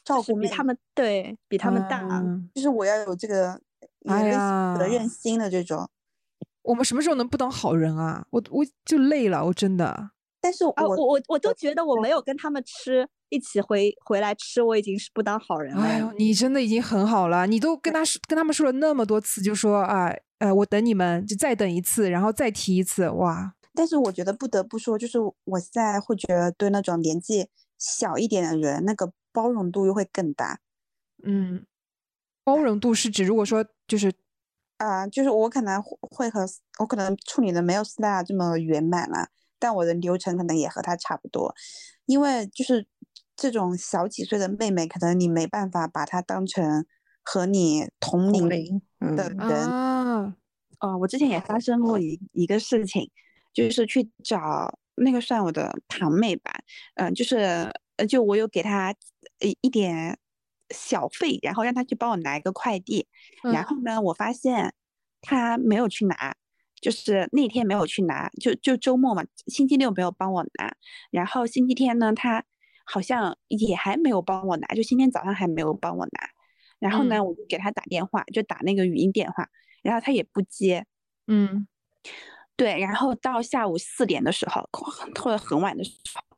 [0.04, 2.00] 照顾比他们对比他们大。
[2.10, 3.60] 嗯就是我要有这个
[4.06, 4.38] 哎类似
[4.78, 5.88] 责任呀心的这种。
[6.62, 8.24] 我们什么时候能不当好人啊？
[8.30, 10.10] 我我就累了，我真的。
[10.40, 15.82] 但是我、啊，我我我都觉得我没有跟他们吃一起回回来吃，我已经是不当好人了。
[15.82, 30.61] 哎呦，你真的已经很好了，你都跟他说跟他们说了那么多次，就说啊，呃，我等你们，就再等一次，然后再提一次，哇，但是我觉得不得不说，就是我现在会觉得对那种年纪小一点的人，那个包容度又会更大。
[31.25, 31.64] 嗯，
[32.45, 34.12] 包容度是指如果说就是
[34.79, 36.45] 啊、就是我可能会会和
[36.81, 39.29] 我可能处理的没有斯黛拉这么圆满了，
[39.61, 41.55] 但我的流程可能也和他差不多，
[42.07, 42.85] 因为就是
[43.37, 46.85] 这种小几岁的妹妹，可能你没办法把她当成
[47.23, 48.49] 和你同龄
[49.14, 49.71] 的人。
[49.71, 50.37] 啊，
[50.81, 53.09] 呃，我之前也发生过一一个事情，
[53.53, 56.51] 就是去找那个算我的堂妹吧，
[56.97, 58.94] 嗯、就是呃，就我有给他
[59.40, 60.18] 一一点
[60.70, 63.07] 小费，然后让他去帮我拿一个快递，
[63.42, 63.64] 然嗯。
[63.64, 64.72] 后呢，我发现
[65.20, 66.35] 他没有去拿，
[66.81, 70.74] 就是那天没有去拿，就就周末嘛，星期六没有帮我拿，
[71.11, 72.44] 然后星期天呢，他
[72.85, 76.31] 好像也还没有帮我拿，就今天早上还没有帮我拿，
[76.78, 77.26] 然后呢，嗯。
[77.26, 79.48] 我就给他打电话，就打那个语音电话，
[79.83, 80.87] 然后他也不接，
[81.26, 81.66] 嗯。
[82.57, 86.32] 对，然后到下午四点的时候，或者很晚的时候，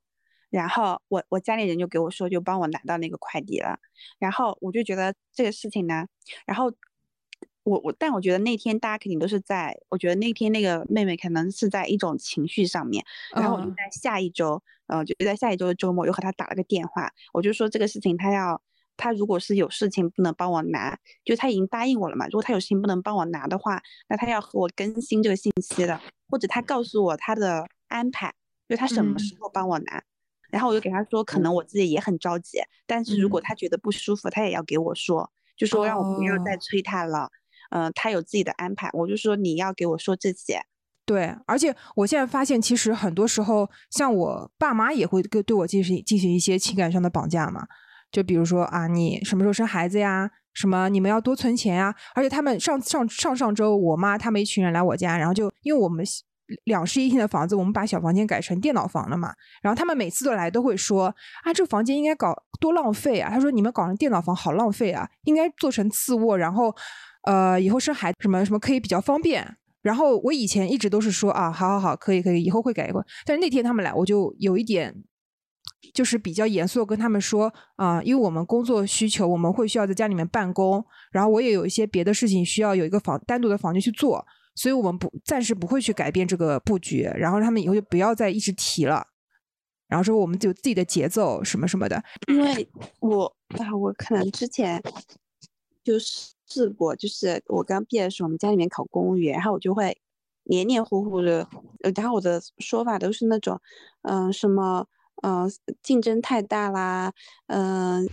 [0.54, 3.78] 然后我我家里人就给我说，就帮我拿到那个快递了。
[4.18, 6.06] 然后我就觉得这个事情呢，
[6.46, 6.72] 然后
[7.64, 18.62] 我我，但我觉得那天大家肯定都是在，我觉得那天那个妹妹可能是在一种情绪上面，然后我就嗯在下一周，呃，就在下一周的周末又和她打了个电话，我就说这个事情她要。
[18.96, 22.26] 她如果是有事情不能帮我拿，就她已经答应我了嘛。
[22.26, 28.32] 如果她有事情不能帮我拿的话，那她要和我更新这个信息的，或者她告诉我她的安排，
[28.68, 30.04] 就她什么时嗯候帮我拿。
[30.54, 37.28] 然后我就给他说，可能我自己也很着急，但是如果他觉得不舒服，他也要给我说，就说让我不要再哦催他了。
[37.70, 40.60] 嗯、他有自己的安排，我就说你要给我说这些。
[41.04, 47.66] 对，而且我现在发现，其实很多时候，像我爸妈也会跟对我进行进行一些情感上的绑架嘛。
[48.12, 50.30] 就比如说啊，你什么时候生孩子呀？
[50.52, 51.92] 什么你们要多存钱呀？
[52.14, 56.04] 而且他们上上上上周，我妈他们一群人来我家，然后就因为我们
[56.64, 59.32] 两室一厅的房子，我们把小房间改成电脑房了嘛。
[59.62, 61.06] 然后他们每次都来都会说
[61.42, 63.30] 啊，这个房间应该搞多浪费啊。
[63.30, 66.74] 他说你们搞成电脑房好浪费啊，应该做成次卧，然后
[67.24, 69.56] 呃以后生孩子什么什么可以比较方便。
[69.82, 72.98] 然后我以前一直都是说啊，好好好，可以可以，以后会改一改。
[73.24, 74.94] 但是那天他们来，我就有一点。
[75.92, 89.06] 就是比较严肃跟他们说啊，因为我们工作需求，我们会需要在家里面办公，然后我也有一些别的事情需要有一个房单独的房间去做，所以我们不暂时不会去改变这个布局，然后他们以后就不要再一直提了，
[89.88, 92.02] 然后说我们有自己的节奏什么什么的。
[92.28, 92.68] 因为
[93.00, 94.82] 我啊，我可能之前
[95.82, 99.96] 就试过，就是我刚毕业的时候，我们家里面考公务员，然后我就会
[100.44, 101.48] 黏黏糊糊的，
[101.96, 103.60] 然后我的说法都是那种，
[104.02, 104.86] 嗯，什么。
[105.22, 107.12] 嗯，竞争太大啦，
[107.46, 108.06] 嗯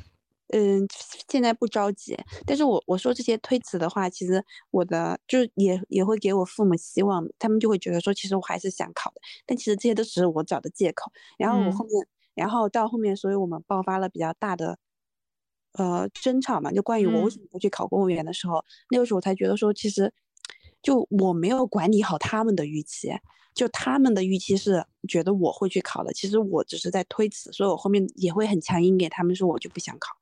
[0.54, 0.86] 嗯，
[1.30, 2.18] 现在不着急。
[2.46, 9.22] 但是我我说这些推辞的话，其实我的就也也会给我父母希望，他们就会觉得说，其实我还是想考的。
[9.46, 11.12] 但其实这些都只是我找的借口。
[11.38, 14.78] 然后我后面，然后到后面，所以我们爆发了比较大的
[15.74, 20.14] 呃争吵嘛，就关于我为什么不去考公务员的时候，那个时候我才觉得说，其实
[20.82, 23.10] 就我没有管理好他们的预期。
[23.54, 30.16] 就他们的预期是觉得我会去考的，其实我只是在推辞，所以我后面也会很强硬给他们说，我就不想考，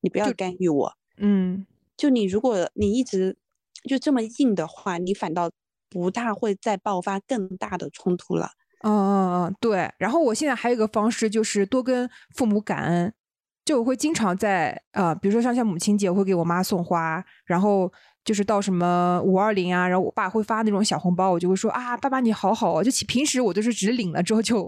[0.00, 0.92] 你不要干预我。
[1.16, 3.36] 嗯，就你如果你一直
[3.88, 5.50] 就这么硬的话，你反倒
[5.88, 8.50] 不大会再爆发更大的冲突了。
[8.82, 9.92] 嗯嗯嗯，对。
[9.98, 13.12] 然后我现在还有一个方式，就是多跟父母感恩，
[13.64, 17.92] 就我会经常在呃，比如说像像母亲节，我会给我妈送花，然后。
[18.24, 22.84] 就是到什么五二零啊，然后我爸会发那种小红包，我就会说啊，爸爸你好好哦。
[22.84, 24.62] 就平时我都是只领了之后就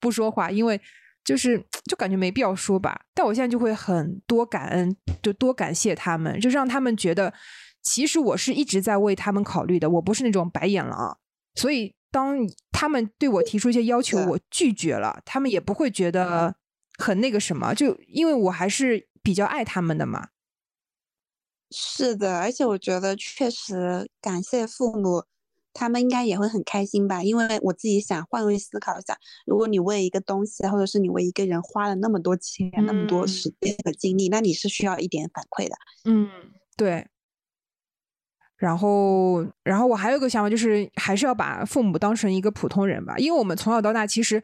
[0.00, 0.80] 不说话，因为
[1.24, 3.00] 就是就感觉没必要说吧。
[3.14, 7.32] 但我现在就会很多感恩，就多感谢他们，就让他们觉得
[7.82, 11.18] 其实我是一直在为他们考虑的，我不是那种白眼狼。
[11.54, 12.38] 所以当
[12.70, 16.54] 他们对我提出一些要求，我拒绝了，他们也不会觉得
[16.98, 20.28] 很那个什么，就因为我还是比较爱他们的嘛。
[21.70, 25.24] 是的，而且我觉得确实感谢父母，
[25.72, 27.22] 他们应该也会很开心吧。
[27.22, 35.74] 因为我自己想换位思考一下，如果你为一个东西，或者是你为一个人花了那么多钱、那么多时间和精力，那你是需要一点反馈的。
[36.04, 36.28] 嗯，
[36.76, 37.06] 对。
[38.56, 44.42] 然后，然后我还有个想法，就是还是要把父母当成一个普通人吧，因为我们从小到大其实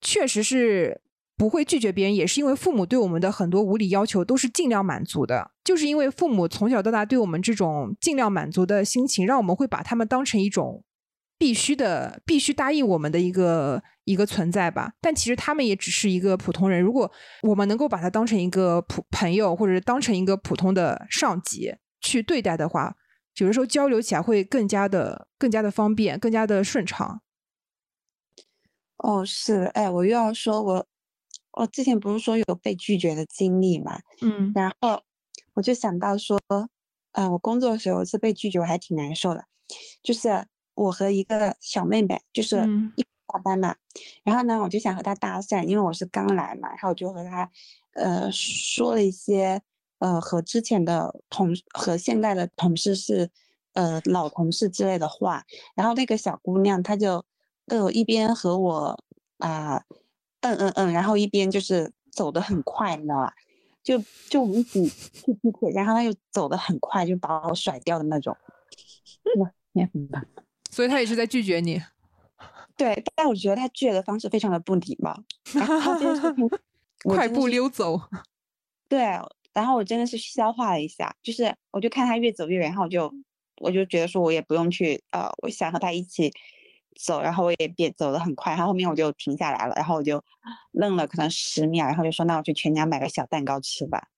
[0.00, 1.00] 确实是。
[1.38, 5.52] 不会拒绝别人，也是因为父母对我们的很多无理要求都是尽量满足的。
[5.68, 10.82] 就是因为父母从小到大对我们这种尽量满足的心情，让我们会把他们当成一种
[11.36, 14.94] 必须的、必须答应我们的一个一个存在吧。
[14.98, 16.80] 但其实他们也只是一个普通人。
[16.80, 22.96] 如果我们能够把他当成一个普朋友，或者当成一个普通的上级去对待的话，
[23.36, 27.20] 有的时候交流起来会更加的、更加的方便，更加的顺畅。
[28.96, 30.86] 哦，是，哎，我又要说，我。
[31.52, 35.02] 我之前不是说有被拒绝的经历嘛，嗯，然后
[35.58, 36.40] 我就想到说，
[37.10, 39.44] 呃，我工作的时候是被拒绝，我还挺难受的。
[40.04, 42.58] 就是我和一个小妹妹，就是
[42.94, 43.74] 一大班嘛，
[44.22, 47.50] 然后呢，我就想和她搭讪，因为我是刚来嘛，然后我就和她，
[47.94, 49.60] 呃，说了一些，
[49.98, 53.28] 呃，和之前的同和现在的同事是，
[53.72, 55.44] 呃，老同事之类的话，
[55.74, 57.24] 然后那个小姑娘她就，
[57.66, 58.96] 呃，一边和我
[59.38, 59.82] 啊。
[60.40, 63.34] 嗯嗯嗯，然后一边就是走得很快，你知道吧？
[63.88, 68.36] 就就我们一起去地铁，然后他又走的很快，就把我甩掉的那种。
[69.36, 70.22] 哇，你很棒。
[70.70, 71.80] 所以他也是在拒绝你。
[72.76, 75.18] 对，但我觉得他拒绝的方式非常的不礼貌。
[77.04, 77.98] 快步溜走。
[78.90, 79.00] 对，
[79.54, 83.10] 然后我真的是消化了一下，就是我就看他越走越远，然后我就
[83.62, 86.30] 我就觉得说我也不用去，呃，我想和他一起。
[86.98, 90.22] 走，然后我也变走的很快，然后后面我就停下来了，然后我就
[90.72, 94.08] 愣了可能十秒，然后就说那我去全家买个小蛋糕吃吧。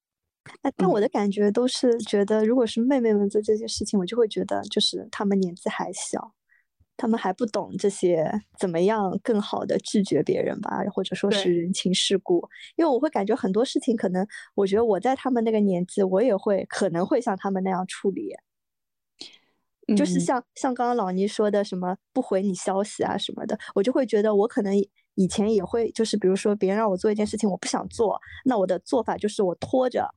[0.63, 6.33] 那，但我的感觉都是觉得，如果是妹妹们做这些事情，我就会觉得就是她们年纪还小，
[6.97, 12.49] 她们还不懂这些怎么样更好的拒绝别人吧，或者说是人情世故。
[12.77, 18.35] 因为我会感觉很多事情可能，我觉得我在他们那个年纪，我也会可能会像他们那样处理。
[19.97, 24.75] 就是像像刚刚老倪说的什么不回你消息啊什么的，我就会觉得我可能
[25.15, 30.15] 以前也会，就是比如说别人让我做一件事情，我不想做，那我的做法就是我拖着，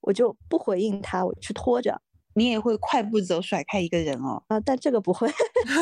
[0.00, 2.00] 我就不回应他，我去拖着。
[2.34, 4.42] 你也会快步走甩开一个人哦？
[4.48, 5.26] 啊，但这个不会，
[5.64, 5.74] 但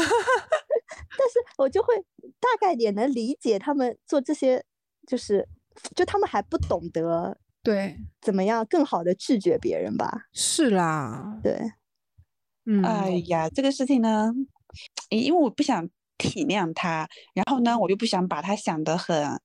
[1.28, 1.92] 是我就会
[2.38, 4.64] 大概也能理解他们做这些
[5.04, 5.48] 就是
[5.96, 10.26] 就他们还不懂得对，怎么样更好的拒绝别人吧？
[10.32, 11.58] 是啦，对，
[12.66, 14.32] 嗯，哎呀，这个事情呢，
[15.10, 15.88] 因为我不想
[16.18, 19.40] 体谅他，然后呢，我又不想把他想得很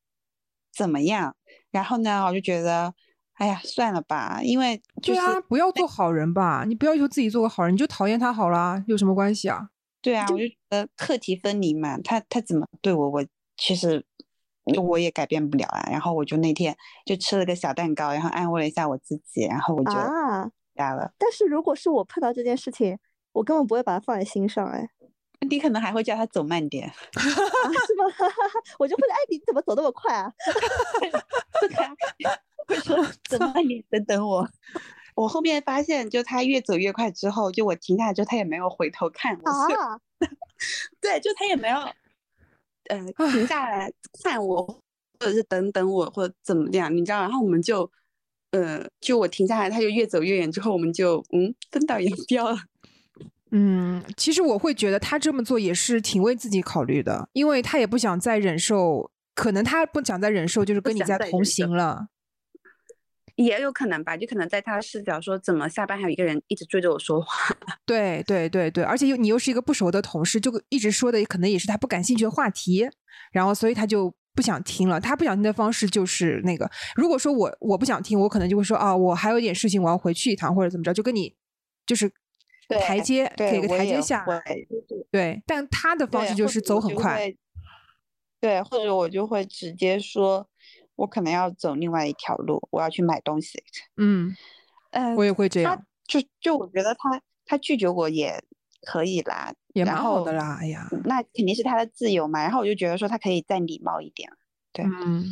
[0.76, 1.36] 怎么样，
[1.72, 2.94] 然后呢，我就觉得，
[3.34, 9.70] 哎呀，算了吧，因为就是对啊，不要做好人吧，你不要求自己做个好人，你就讨厌他好啦，有什么关系啊？
[10.02, 13.26] 对啊，我就觉得课题分离嘛，他他怎么对我，我
[13.58, 14.06] 其实
[14.82, 15.90] 我也改变不了啊。
[15.92, 16.74] 然后我就那天
[17.06, 21.12] 就吃了个小蛋糕，然后安慰了一下我自己，然后我就啊，家了。
[21.18, 22.98] 但是如果是我碰到这件事情，
[23.32, 24.90] 我根本不会把它放在心上，哎，
[25.50, 28.06] 你可能还会叫他走慢点， 啊，是吗？
[28.80, 30.32] 我就会哎，你怎么走那么快啊？
[32.68, 32.96] 会说
[33.28, 34.48] 走慢点，等等我。
[35.16, 39.50] 我后面发现，就他越走越快之后，就我停下来之后，他也没有回头看我。
[39.52, 40.00] 啊，
[41.02, 41.78] 对，就他也没有，
[42.90, 43.92] 呃，停下来
[44.24, 47.22] 看我，或者是等等我，或者怎么样，你知道？
[47.22, 47.92] 然后我们就，
[48.52, 52.58] 呃，就我停下来，他就越走越远，之后我们就嗯分道扬镳了。
[53.52, 62.08] 嗯，其实我会觉得他这么做也是挺为自己考虑的，因为他也不想再忍受，可能他不想再忍受，就是跟你想在同行了。
[63.36, 67.56] 也有可能吧，就可能在他的视角说，怎么下班还有一个人一直追着我说话？
[67.88, 72.90] 对对对对，而且又你又是一个不熟的同事，就一直说的可能也是他不感兴趣的话题，
[73.32, 75.00] 然后所以他就不想听了。
[75.00, 81.34] 他不想听的方式就是那个，如果说我我不想听，我可能就会说啊，我还有一点事情，我要回去一趟或者怎么着，就跟你
[81.86, 82.12] 就是
[82.78, 84.44] 台阶给个台阶下来。
[85.10, 87.34] 对，但他的方式就是走很快。
[88.40, 90.48] 对，或者我就会直接说，
[90.96, 93.62] 我可能要走另外一条路，我要去买东西。
[93.98, 94.34] 嗯，
[94.92, 98.42] 嗯，我也会这他样，就就我觉得他他拒绝我也
[98.84, 100.58] 可以啦，也蛮然后好的啦。
[100.62, 102.42] 哎呀，那肯定是他的自由嘛。
[102.42, 104.30] 然后我就觉得说他可以再礼貌一点。
[104.72, 105.26] 对嗯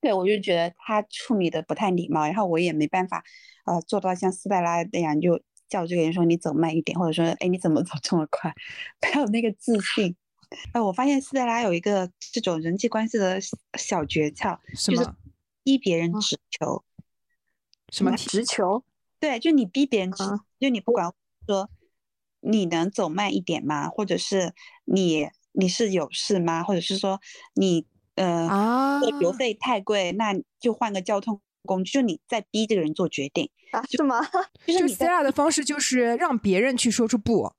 [0.00, 3.22] 对，我就觉得他处理的不太礼貌，然后我也没办法，
[3.64, 8.54] 呃，做到像斯黛拉那样就叫这个人说你走慢一点，或者说哎你怎么走这么快，
[9.02, 10.16] 没有那个自信。
[10.72, 15.06] 呃，我发现斯黛拉有一个这种人际关系的小小诀窍，就是
[15.62, 16.82] 逼别人啊直球。
[17.90, 18.82] 什么直球
[19.20, 21.12] 对，就你逼别人直，啊就你不管
[21.46, 21.68] 说
[22.40, 23.88] 你能走慢一点吗？
[23.88, 24.54] 或者是
[24.84, 26.62] 你你是有事吗？
[26.62, 27.20] 或者是说
[27.54, 29.00] 你呃啊？
[29.20, 33.84] 油费太贵，那就换个交通工具，就你在逼这个人做决定，啊？
[33.88, 34.24] 是吗？
[34.66, 37.52] 就 就是你在 Sarah 的方式就是让别人去说出不。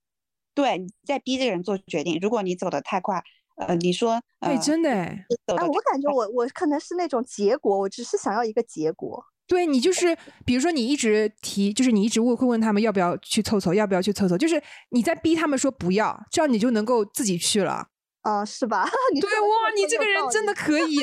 [0.56, 2.18] 对你在逼这个人做决定。
[2.22, 3.24] 如果你走的太快，
[3.56, 9.24] 呃，你说对，呃真的哎，我感觉我我可能是那种结果，我只是想要一个结果。
[9.48, 17.88] 对你就是，比如说你一直提，就是你一直问会问他们要不要去凑凑，要不要去凑凑，就是你在逼他们说不要，这样你就能够自己去了。
[18.22, 18.88] 啊，是吧？
[19.14, 20.98] 你对哇，你这个人真的可 以。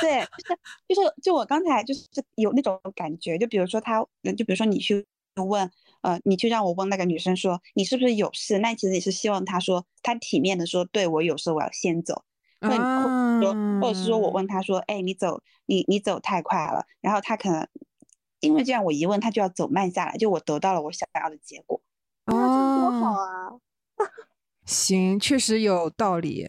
[0.00, 0.26] 对，
[0.88, 2.06] 就是就是就我刚才就是
[2.36, 5.06] 有那种感觉，就比如说他，呃就比如说你去
[5.46, 5.70] 问，
[6.02, 12.24] 呃，你去让我问那个女生说你是不是有事，那其实你是希望她说她体面的说，对我有事，我要先走。
[12.58, 17.68] 或者或者说，或者是说我啊问他说，哎，你走，你你走太快了，然后他可能
[18.40, 21.80] 因为这样我一问他就要走慢下来，就我得到了我想要的结果。
[22.24, 23.52] 啊这多好哦，啊！
[24.66, 26.48] 行，确实有道理。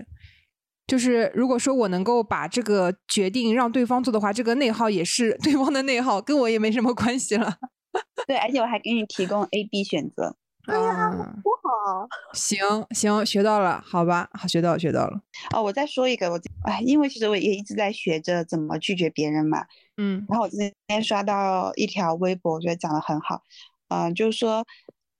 [0.85, 7.57] 就是如果说我能够把这个决定让对方做的话，这个内耗也是对方的内耗，跟我也没什么关系了。
[8.25, 10.35] 对，而且我还给你提供 A、B 选择。
[10.65, 12.07] 对呀啊， 多好！
[12.33, 12.59] 行
[12.91, 15.21] 行，学到了，好吧，好，学到了，学到了。
[15.53, 19.65] 哦，我再说一个，我哎，因为其实我也一直在学着怎么拒绝别人嘛。
[19.97, 23.41] 嗯然后我今天刷到一条微博，我觉得讲的很好，
[23.89, 24.65] 嗯、就是说，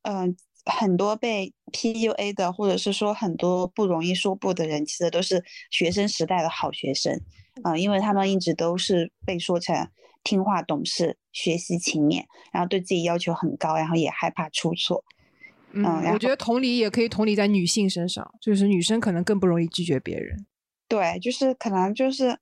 [0.04, 0.36] 嗯、
[0.70, 7.20] 很多被 PUA 的，或者是说很多不容易说不的人，其实都是学生时代的好学生，
[7.64, 9.90] 嗯、因为他们一直都是被说成
[10.24, 15.04] 听话懂事、学习勤勉，然后对自己要求很高，然后也害怕出错。
[15.72, 20.46] 嗯，然我觉得同理也可以同理在女性身上，就是女生可能更不容易拒绝别人。
[20.88, 22.38] 对，就是可能就是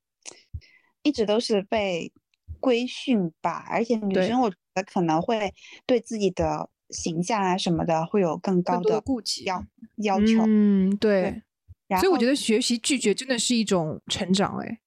[1.01, 2.11] 一直都是被
[2.59, 5.53] 规训吧，而且女生我觉得可能会
[5.85, 9.65] 对自己的形象啊什么的会有更高的的顾及要
[9.97, 10.43] 要求。
[10.47, 11.41] 嗯，对。
[11.87, 14.79] 然后所以我觉得学习拒绝真的是一种成长，哎，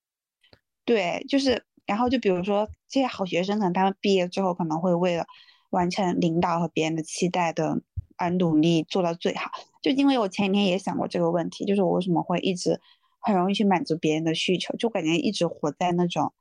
[0.85, 5.25] 对，就是然后就比如说这些好学生，可能他们毕业之后可能会为了
[5.71, 7.81] 完成领导和别人的期待的
[8.17, 9.49] 而努力做到最好。
[9.81, 12.81] 就因为我前几天也想过这个问题，就是我为什么会一直
[13.21, 16.33] 很容易去满足别人的需求，就感觉一直活在那种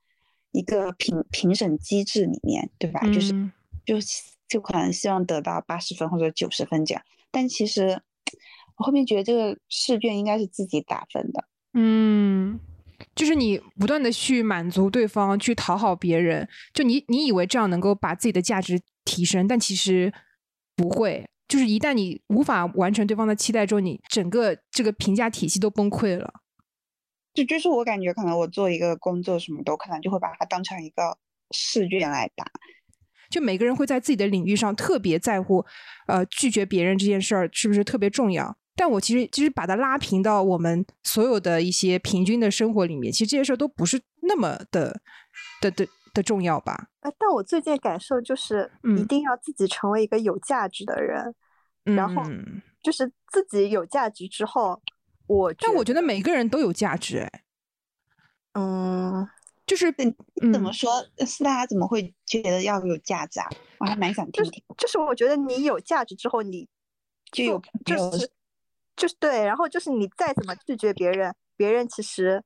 [0.51, 3.01] 一个评评审机制里面，对吧？
[3.13, 3.51] 就是嗯
[3.85, 8.01] 就希就可能希望得到八十分或者九十分这样，但其实
[8.77, 11.43] 我后面觉得这个试卷应该是自己打分的。
[11.73, 12.59] 嗯，
[13.13, 20.11] 就是你不断的去满足对方，去讨好别人，就你你以为这样能够把自己的价值提升，但其实
[20.75, 21.25] 不会。
[21.47, 26.33] 就是一旦你无法完成对方的期待之后，你整个这个评价体系都崩溃了。
[27.33, 31.17] 就就是我感觉，可能我做一个工作什么都可能就会把它当成一个
[31.51, 32.45] 试卷来答。
[33.29, 35.65] 就每个人会在自己的领域上特别在乎，
[36.07, 38.57] 呃，拒绝别人这件事儿是不是特别重要？
[38.75, 45.01] 但我其实其实把它拉平到我们所有的一些平均的生活里面，其实这些事儿都不是那么的
[45.59, 46.89] 的的的重要吧？
[46.99, 51.33] 啊，但我最近感受就是一定要自己成为一个有价值的人，
[51.83, 52.21] 然后
[52.83, 54.79] 就是自己有价值之后，
[55.25, 57.41] 我但我觉得每个人都有价值，哎，
[58.53, 59.27] 嗯。
[59.67, 60.89] 就是你怎么说？
[61.25, 63.47] 是大家怎么会觉得要有价值啊？
[63.79, 64.63] 我还蛮想听听。
[64.77, 66.65] 就是我觉得你有价值之后，你
[67.33, 68.31] 就有就是
[68.95, 72.41] 就是对，然后就是你再怎么拒绝别人，别人其实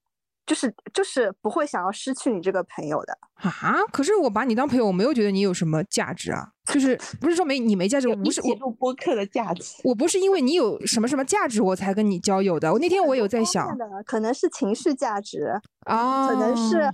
[0.48, 3.76] 就是就是不会想要失去你这个朋友的啊。
[3.94, 6.50] 可是我把你当朋友，我没有觉得你有什么价值啊。
[6.74, 9.80] 就是 不是说没你没价值，我不是我录播客的价值。
[9.84, 12.74] 我不是因为你有什么什么价值我才跟你交友的。
[12.74, 16.92] 我那天我有在想，可能是情绪价值啊，可能是。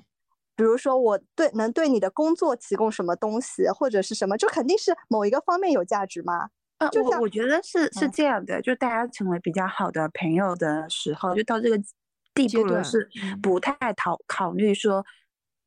[0.57, 6.49] 比如说，我对能对你的工作提供什么东西，或者是什么，就肯定是某一个方面有价值吗？
[6.79, 11.79] 呃，我我觉得是是这样的，就大家成为比较好的朋友的时候，就到这个
[12.33, 13.07] 地步了，是
[13.41, 15.05] 不太考考虑说，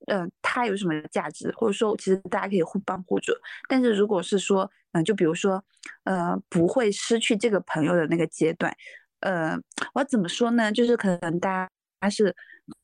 [0.06, 3.32] 嗯，他有什么价值，或者说其实大家可以互帮互助。
[3.68, 5.64] 但是如果是说，嗯，就比如说，
[6.04, 8.72] 呃，不会失去这个朋友的那个阶段，
[9.20, 9.56] 呃，
[9.94, 10.70] 我怎么说呢？
[10.72, 11.68] 就是可能大
[12.00, 12.34] 家是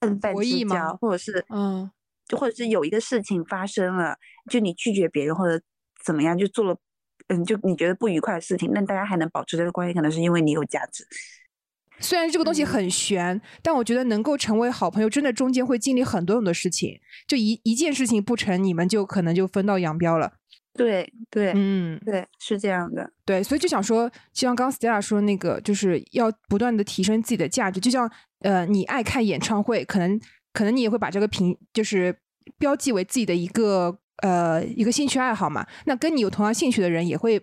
[0.00, 1.88] 泛泛之交，或者是嗯。
[2.28, 4.16] 就或者是有一个事情发生了，
[4.50, 5.62] 就你拒绝别人或者
[6.04, 6.76] 怎么样，就做了，
[7.28, 11.06] 嗯，就你觉得不愉快的事情，那大家还能保持这个关系，可能是因为你有价值。
[11.98, 17.00] 虽然这个东西很悬，但我觉得能够成为好朋友，真的中间会经历很多很多事情。
[17.26, 20.34] 就一一件事情不成，你们就可能就分道扬镳了。
[20.74, 23.10] 对对，嗯，对，是这样的。
[23.24, 27.80] 对，所以就想说，就像刚 Stella 说那个，就是要不断的提升自己的价值。
[27.80, 28.10] 就像
[28.40, 30.20] 呃，你爱看演唱会，可能。
[30.56, 32.18] 可能你也会把这个评就是
[32.56, 35.66] 标记为自己的一个呃一个兴趣爱好嘛？
[35.84, 37.38] 那跟你有同样兴趣的人也会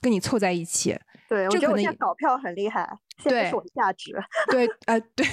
[0.00, 0.96] 跟你凑在一起。
[1.28, 2.88] 对，我觉得我现在搞票很厉害，
[3.18, 4.12] 现在是我的价值。
[4.48, 5.26] 对，呃，对，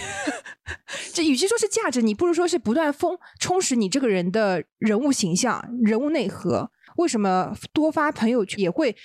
[1.13, 6.71] 这与其说是价值，你不如说是不断丰充实你这个人的人物形象、人物内核。
[6.95, 8.95] 为什么多发朋友圈也会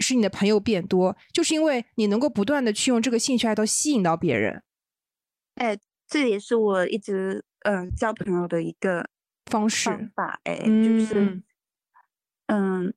[0.00, 1.16] 使你的朋友变多？
[1.32, 4.62] 就是因为你能够不断的去用这个兴趣爱好吸引到别人。
[5.54, 7.42] 哎，这也是我一直。
[7.62, 9.08] 嗯，交朋友的一个
[9.46, 11.42] 方式方法，哎，就是，
[12.46, 12.94] 嗯，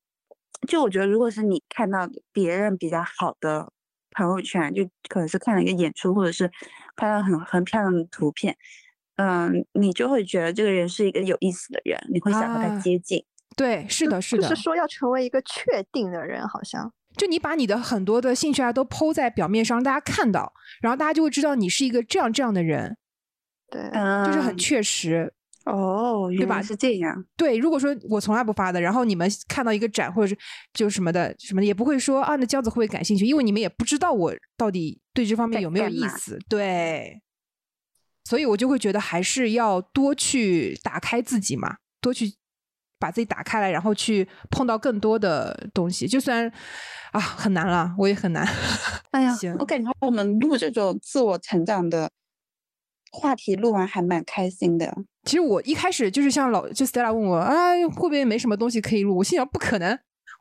[0.68, 3.74] 就我觉得，如果是你看到别人比较好的
[4.12, 6.50] 朋友圈，就可能是看了一个演出，或者是
[6.96, 8.56] 拍了很很漂亮的图片，
[9.18, 13.26] 嗯，你就会觉得这个人是一个有意思的人，你会想和他接近。
[13.58, 22.98] 对，是的，是的，就是说要成为一个确定的人，好像就你把你的很多的兴趣爱都抛在表面上，让大家看到，然后大家就会知道你是一个这样这样的人。
[23.74, 23.82] 对，
[24.28, 25.34] 就是很确实
[25.66, 26.62] 哦，对吧？
[26.62, 27.26] 是这样。
[27.36, 30.38] 对，如果说我从来不发的，然后你们看到一个展或者是
[30.74, 33.26] 就什么的什么的，也不会说啊，那娇子会不会感兴趣？
[33.26, 36.38] 因为你们也不知道我到底对这方面有没有意思。
[36.48, 37.20] 对，
[38.26, 42.36] 所以我就会觉得还是要多去打开自己嘛，多去
[43.00, 46.08] 把自己打开来，然后去碰到更多的东西。
[46.08, 46.52] 就算
[47.14, 48.46] 啊很难了，我也很难。
[49.12, 52.12] 哎呀， 行，我感觉我们录这种自我成长的。
[53.16, 54.92] 话题录完还蛮开心的。
[55.24, 59.18] 其实我一开始就是像老就 Stella 问我啊，会不会没什么东西可以录？
[59.18, 59.98] 我心想不可能，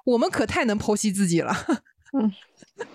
[0.07, 1.55] 我们可太能剖析自己了。
[2.19, 2.33] 嗯，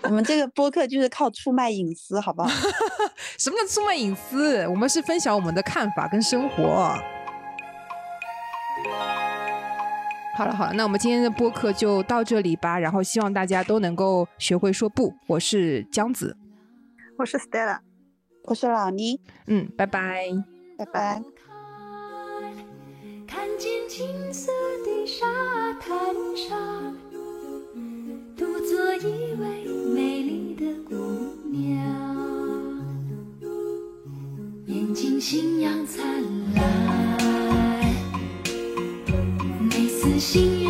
[0.02, 2.48] 我们这个播客就是靠出卖隐私，好不好？
[3.38, 4.66] 什么叫出卖隐私？
[4.66, 6.94] 我们是分享我们的看法跟生活。
[10.36, 12.78] 好了好了，那我们今天的播客就到这里吧。
[12.78, 15.14] 然后希望大家都能够学会说不。
[15.26, 16.36] 我是江子，
[17.18, 17.87] 我是 Stella。
[18.48, 20.32] 我是老倪，嗯，拜拜，
[20.78, 21.22] 拜拜。
[23.26, 24.50] 看见金色
[24.86, 25.26] 的沙
[25.74, 25.98] 滩
[26.34, 26.96] 上，
[28.34, 30.94] 独坐一位美丽的姑
[31.50, 31.78] 娘，
[34.64, 36.02] 眼睛星样灿
[36.54, 37.94] 烂，
[39.60, 40.67] 每次星